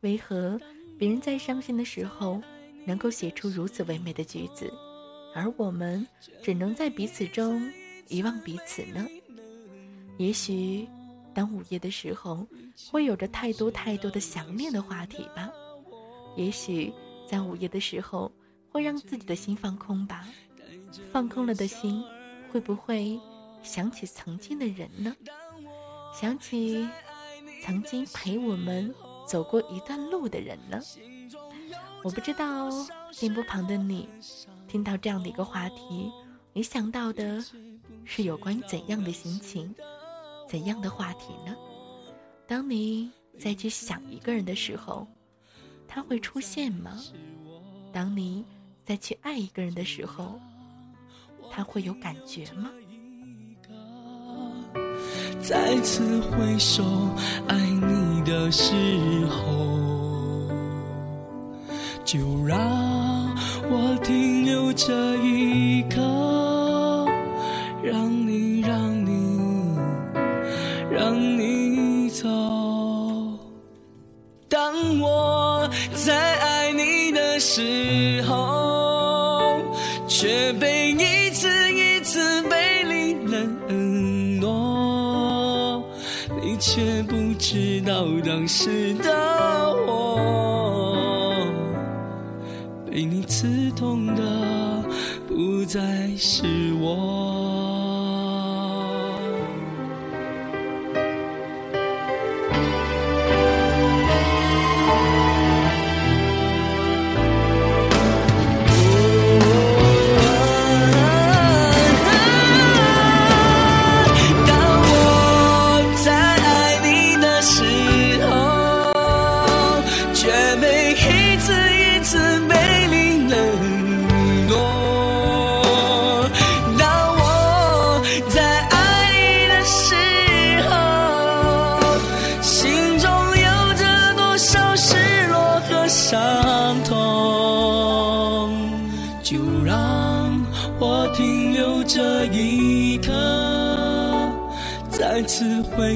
[0.00, 0.58] 为何
[0.98, 2.40] 别人在伤心的时候？
[2.88, 4.72] 能够写出如此唯美的句子，
[5.34, 6.04] 而我们
[6.42, 7.70] 只能在彼此中
[8.08, 9.06] 遗忘彼此呢？
[10.16, 10.88] 也许，
[11.34, 12.46] 当午夜的时候，
[12.90, 15.50] 会有着太多太多的想念的话题吧。
[16.34, 16.90] 也许，
[17.28, 18.32] 在午夜的时候，
[18.72, 20.26] 会让自己的心放空吧。
[21.12, 22.02] 放空了的心，
[22.50, 23.20] 会不会
[23.62, 25.14] 想起曾经的人呢？
[26.18, 26.88] 想起
[27.62, 28.92] 曾经陪我们
[29.26, 30.80] 走过一段路的人呢？
[32.04, 32.86] 我不知道哦
[33.18, 34.08] 电波旁的你，
[34.66, 36.10] 听到这样的一个话题，
[36.52, 37.44] 你想到的
[38.04, 39.74] 是有关怎样的心情，
[40.48, 41.54] 怎样的话题呢？
[42.46, 45.06] 当你再去想一个人的时候，
[45.86, 46.98] 他会出现吗？
[47.92, 48.44] 当你
[48.84, 50.38] 再去爱一个人的时候，
[51.50, 52.70] 他会有感觉吗？
[55.40, 56.82] 再次回首
[57.48, 59.57] 爱你的时候。
[62.10, 62.58] 就让
[63.70, 66.00] 我停留这一刻，
[67.82, 69.76] 让你，让你，
[70.90, 72.26] 让你走。
[74.48, 79.60] 当我在爱你的时候，
[80.08, 85.84] 却被一次一次被你冷落。
[86.42, 89.67] 你却不知道当时的
[95.68, 97.27] 再是我。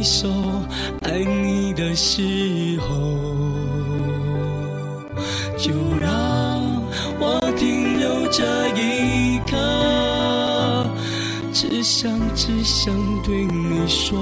[0.03, 0.29] 回首
[1.03, 2.89] 爱你的时候，
[5.57, 6.11] 就让
[7.21, 10.91] 我停留这一刻，
[11.53, 12.93] 只想只想
[13.23, 14.19] 对你说，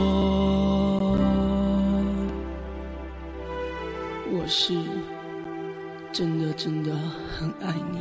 [4.30, 4.74] 我是
[6.12, 6.92] 真的真的
[7.38, 7.98] 很爱你。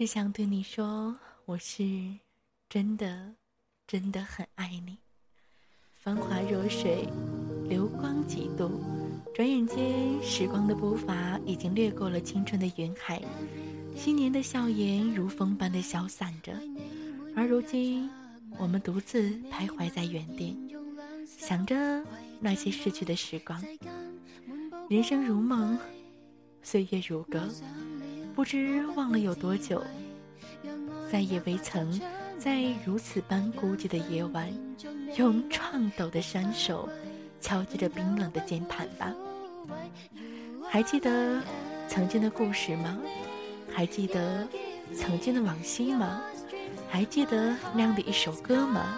[0.00, 1.84] 只想对你说，我是
[2.70, 3.34] 真的，
[3.86, 4.96] 真的很爱你。
[5.94, 7.06] 繁华若水，
[7.68, 8.80] 流光几度，
[9.34, 9.78] 转眼间，
[10.22, 13.20] 时光的步伐已经掠过了青春的云海，
[13.94, 16.54] 新年的笑颜如风般的消散着。
[17.36, 18.08] 而如今，
[18.58, 20.56] 我们独自徘徊在原地，
[21.26, 22.02] 想着
[22.40, 23.62] 那些逝去的时光。
[24.88, 25.78] 人生如梦，
[26.62, 27.46] 岁月如歌。
[28.40, 29.84] 不知忘了有多久，
[31.12, 32.00] 再也未曾
[32.38, 34.50] 在如此般孤寂的夜晚，
[35.18, 36.88] 用颤抖的双手
[37.38, 39.12] 敲击着冰冷的键盘吧。
[40.70, 41.42] 还记得
[41.86, 42.98] 曾经的故事吗？
[43.70, 44.48] 还记得
[44.94, 46.22] 曾经的往昔吗？
[46.88, 48.96] 还记得那样的一首歌吗？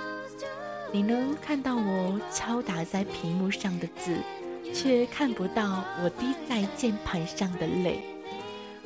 [0.92, 4.16] 你能看到我敲打在屏幕上的字，
[4.72, 8.04] 却看不到我滴在键盘上的泪。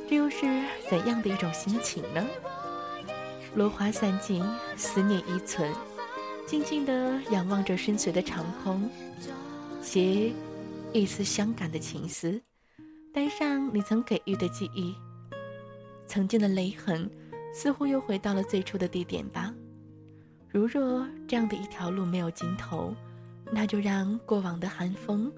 [0.09, 0.45] 这又是
[0.89, 2.25] 怎样的一种心情呢？
[3.55, 4.41] 落花散尽，
[4.77, 5.69] 思念依存，
[6.45, 8.89] 静静地仰望着深邃的长空，
[9.81, 10.31] 携
[10.93, 12.41] 一丝伤感的情思，
[13.13, 14.95] 带上你曾给予的记忆，
[16.05, 17.09] 曾经的泪痕，
[17.53, 19.53] 似乎又回到了最初的地点吧。
[20.47, 22.95] 如若这样的一条路没有尽头，
[23.51, 25.29] 那就让过往的寒风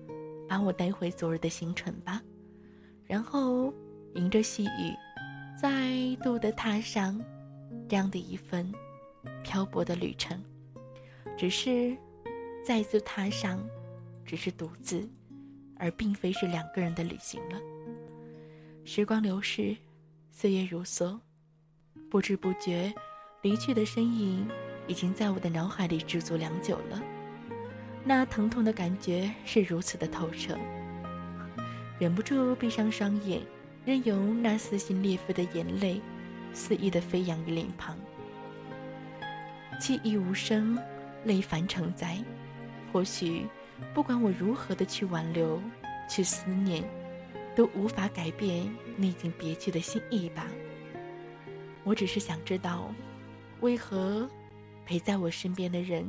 [0.48, 2.22] 把我带回昨日的星辰吧，
[3.08, 3.74] 然后。
[4.16, 4.96] 迎着细雨，
[5.60, 7.20] 再度的踏上
[7.88, 8.72] 这样的一份
[9.44, 10.44] 漂泊的旅程，
[11.38, 11.96] 只是
[12.66, 13.64] 再次踏上，
[14.26, 15.08] 只是独自，
[15.78, 17.60] 而并非是两个人的旅行了。
[18.84, 19.78] 时光流逝，
[20.32, 21.20] 岁月如梭，
[22.10, 22.92] 不知不觉，
[23.44, 24.48] 离去的身影
[24.88, 27.02] 已经在我的脑海里驻足良久了。
[28.04, 30.58] 那疼痛的感觉是如此的透彻，
[32.00, 33.42] 忍不住闭上双眼。
[33.90, 36.00] 任由那撕心裂肺的眼泪
[36.54, 37.98] 肆意的飞扬于脸庞，
[39.80, 40.78] 记忆无声，
[41.26, 42.16] 泪泛成灾。
[42.94, 43.48] 或许，
[43.92, 45.60] 不管我如何的去挽留，
[46.08, 46.84] 去思念，
[47.56, 50.46] 都无法改变你已经别去的心意吧。
[51.84, 52.94] 我只是想知道，
[53.62, 54.30] 为何
[54.86, 56.08] 陪在我身边的人，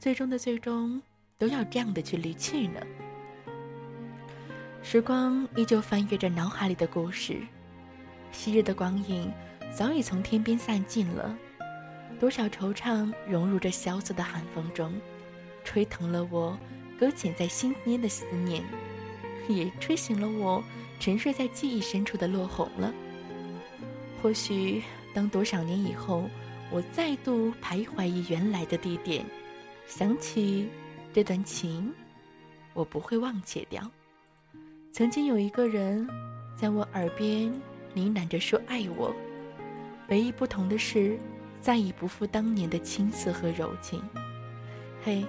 [0.00, 1.00] 最终的最终，
[1.38, 2.80] 都要这样的去离去呢？
[4.82, 7.40] 时光依旧翻阅着脑海里的故事，
[8.32, 9.30] 昔日的光影
[9.70, 11.36] 早已从天边散尽了，
[12.18, 14.92] 多少惆怅融入这萧瑟的寒风中，
[15.64, 16.58] 吹疼了我
[16.98, 18.64] 搁浅在心间的思念，
[19.48, 20.64] 也吹醒了我
[20.98, 22.92] 沉睡在记忆深处的落红了。
[24.22, 24.82] 或许
[25.14, 26.28] 当多少年以后，
[26.70, 29.24] 我再度徘徊于原来的地点，
[29.86, 30.68] 想起
[31.12, 31.92] 这段情，
[32.72, 33.88] 我不会忘却掉。
[34.92, 36.06] 曾经有一个人，
[36.56, 37.50] 在我耳边
[37.94, 39.14] 呢喃着说爱我，
[40.08, 41.16] 唯一不同的是，
[41.60, 44.02] 再已不复当年的青涩和柔情。
[45.02, 45.24] 嘿，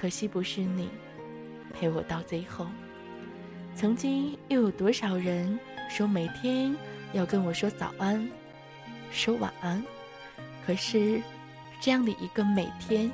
[0.00, 0.88] 可惜不是你，
[1.74, 2.66] 陪我到最后。
[3.74, 5.58] 曾经又有多少人
[5.90, 6.74] 说每天
[7.12, 8.26] 要跟我说早安，
[9.10, 9.82] 说晚安。
[10.64, 11.20] 可是，
[11.80, 13.10] 这样的一个每天，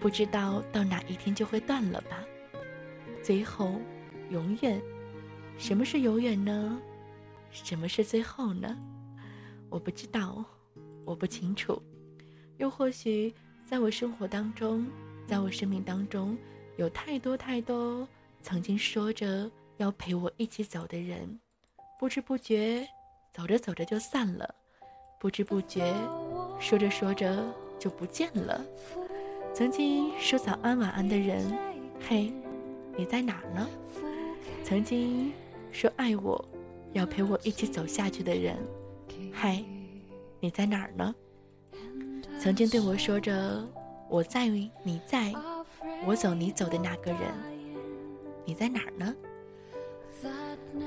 [0.00, 2.24] 不知道到哪一天就会断了吧？
[3.22, 3.80] 最后，
[4.30, 4.80] 永远，
[5.58, 6.78] 什么是永远呢？
[7.50, 8.76] 什么是最后呢？
[9.70, 10.44] 我不知道，
[11.04, 11.80] 我不清楚。
[12.58, 14.86] 又或许，在我生活当中，
[15.26, 16.36] 在我生命当中，
[16.76, 18.06] 有太多太多
[18.42, 21.38] 曾经说着要陪我一起走的人，
[21.98, 22.86] 不知不觉，
[23.32, 24.46] 走着走着就散了；
[25.20, 25.94] 不知不觉，
[26.58, 27.44] 说着说着
[27.78, 28.64] 就不见了。
[29.54, 31.56] 曾经说早安晚安的人，
[32.00, 32.32] 嘿，
[32.96, 33.66] 你在哪呢？
[34.68, 35.32] 曾经
[35.70, 36.44] 说爱我，
[36.92, 38.56] 要陪我一起走下去的人，
[39.32, 39.62] 嗨，
[40.40, 41.14] 你在哪儿呢？
[42.40, 43.64] 曾经对我说着
[44.10, 45.32] “我在，你在，
[46.04, 47.32] 我走你走”的那个人，
[48.44, 49.14] 你在哪儿呢？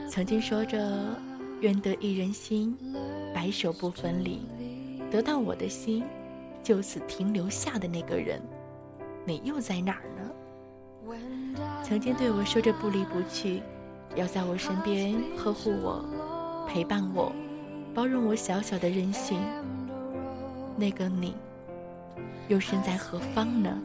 [0.09, 1.17] 曾经说着
[1.63, 2.77] “愿得一人心，
[3.33, 4.41] 白首不分离”，
[5.09, 6.03] 得到我的心，
[6.61, 8.41] 就此停留下的那个人，
[9.23, 10.18] 你又在哪儿呢？
[11.83, 13.61] 曾经对我说着“不离不弃”，
[14.15, 16.03] 要在我身边呵护我、
[16.67, 17.31] 陪伴我、
[17.93, 19.39] 包容我小小的任性。
[20.75, 21.35] 那个你，
[22.47, 23.77] 又身在何方呢？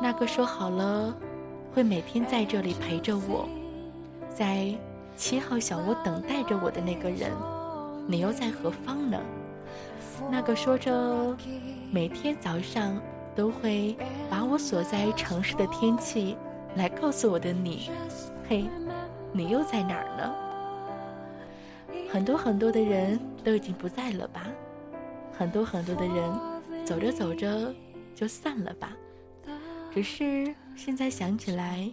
[0.00, 1.14] 那个说好了
[1.74, 3.48] 会每天在这里陪着我，
[4.28, 4.74] 在
[5.16, 7.30] 七号小屋等待着我的那个人，
[8.06, 9.18] 你又在何方呢？
[10.30, 11.36] 那个说着
[11.90, 13.00] 每天早上
[13.34, 13.96] 都会
[14.30, 16.36] 把我所在城市的天气
[16.76, 17.90] 来告诉我的你，
[18.48, 18.64] 嘿，
[19.32, 20.34] 你又在哪儿呢？
[22.10, 24.46] 很多很多的人都已经不在了吧？
[25.32, 27.74] 很多很多的人，走着走着
[28.14, 28.96] 就散了吧。
[29.92, 31.90] 只是现在想起来，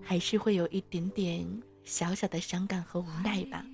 [0.00, 1.44] 还是会有一点点
[1.84, 3.64] 小小的伤感和无奈吧。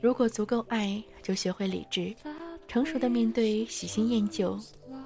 [0.00, 2.14] 如果足够爱，就学会理智，
[2.66, 4.58] 成熟的面对喜新厌旧，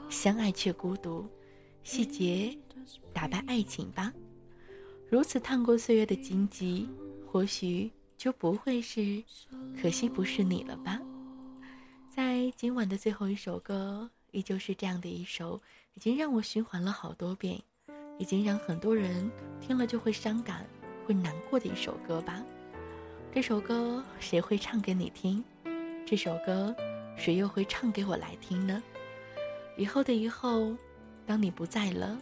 [0.08, 1.26] 相爱却孤独，
[1.82, 2.56] 细节
[3.12, 4.12] 打败爱情吧。
[5.08, 6.88] 如此趟过岁月的荆棘，
[7.26, 9.22] 或许就不会是
[9.80, 11.00] 可惜不是你了吧。
[12.08, 15.60] 在今晚的最后一首歌，依旧是这样的一首，
[15.94, 17.60] 已经让我循环了好多遍，
[18.18, 20.66] 已经让很多人听了就会伤感、
[21.06, 22.44] 会难过的一首歌吧。
[23.32, 25.42] 这首歌谁会唱给你听？
[26.04, 26.74] 这首歌
[27.16, 28.82] 谁又会唱给我来听呢？
[29.76, 30.76] 以后的以后，
[31.24, 32.20] 当你不在了，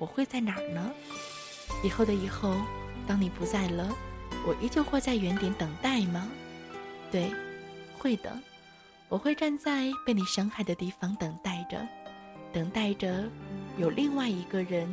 [0.00, 0.90] 我会在哪儿呢？
[1.84, 2.56] 以后的以后，
[3.06, 3.88] 当你不在了，
[4.46, 6.28] 我依旧会在原点等待吗？
[7.12, 7.30] 对，
[7.98, 8.36] 会的。
[9.08, 11.86] 我会站在被你伤害的地方等待着，
[12.52, 13.24] 等待着
[13.76, 14.88] 有另外一个人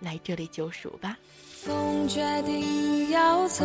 [0.00, 1.16] 来这里救赎吧。
[1.64, 3.64] 风决定要走，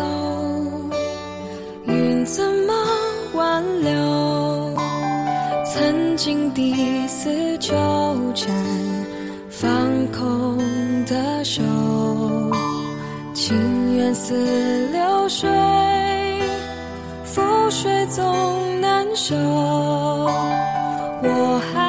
[1.88, 2.74] 云怎么
[3.34, 4.76] 挽留？
[5.66, 7.74] 曾经第四纠
[8.36, 8.53] 缠，
[9.56, 9.70] 放
[10.08, 10.58] 空
[11.06, 11.62] 的手，
[13.34, 14.34] 情缘似
[14.91, 15.47] 流水，
[17.24, 18.24] 覆水总。
[18.82, 19.36] 难收，
[21.24, 21.82] 我还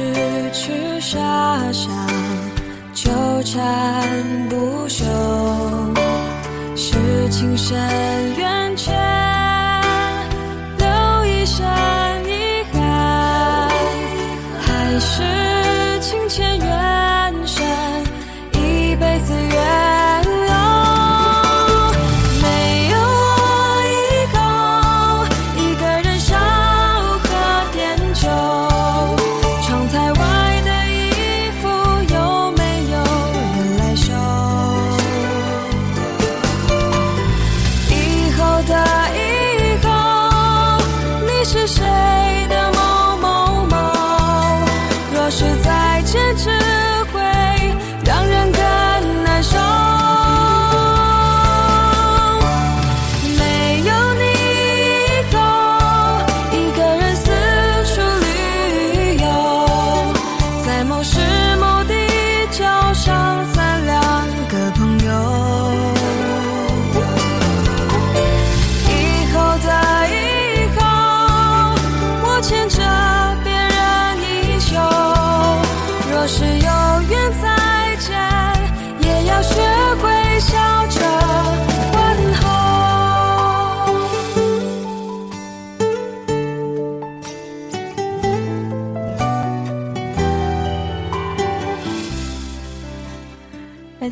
[0.00, 1.18] 痴痴傻
[1.72, 1.90] 傻
[2.94, 3.10] 纠
[3.44, 5.04] 缠不休？
[6.74, 7.76] 是情深
[8.36, 9.19] 缘浅。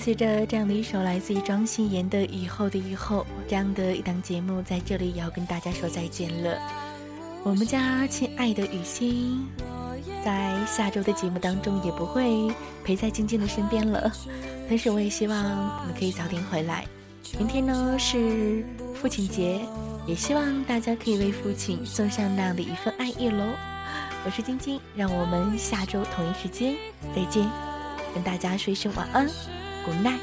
[0.09, 6.59] 随着这样的一首来自于庄心妍的《以后的以后》，这样的一档节目在这里也要跟大家说再见了。
[7.43, 9.47] 我们家亲爱的雨欣，
[10.25, 12.51] 在下周的节目当中也不会
[12.83, 14.11] 陪在晶晶的身边了，
[14.67, 16.87] 但是我也希望你可以早点回来。
[17.39, 19.61] 明天呢是父亲节，
[20.07, 23.45] 也希望大家可以为父亲送上那样的一份爱意喽。
[24.25, 26.75] 我是晶晶，让我们下周同一时间
[27.15, 27.47] 再见，
[28.15, 29.29] 跟大家说一声晚安。
[29.89, 30.19] 无奈。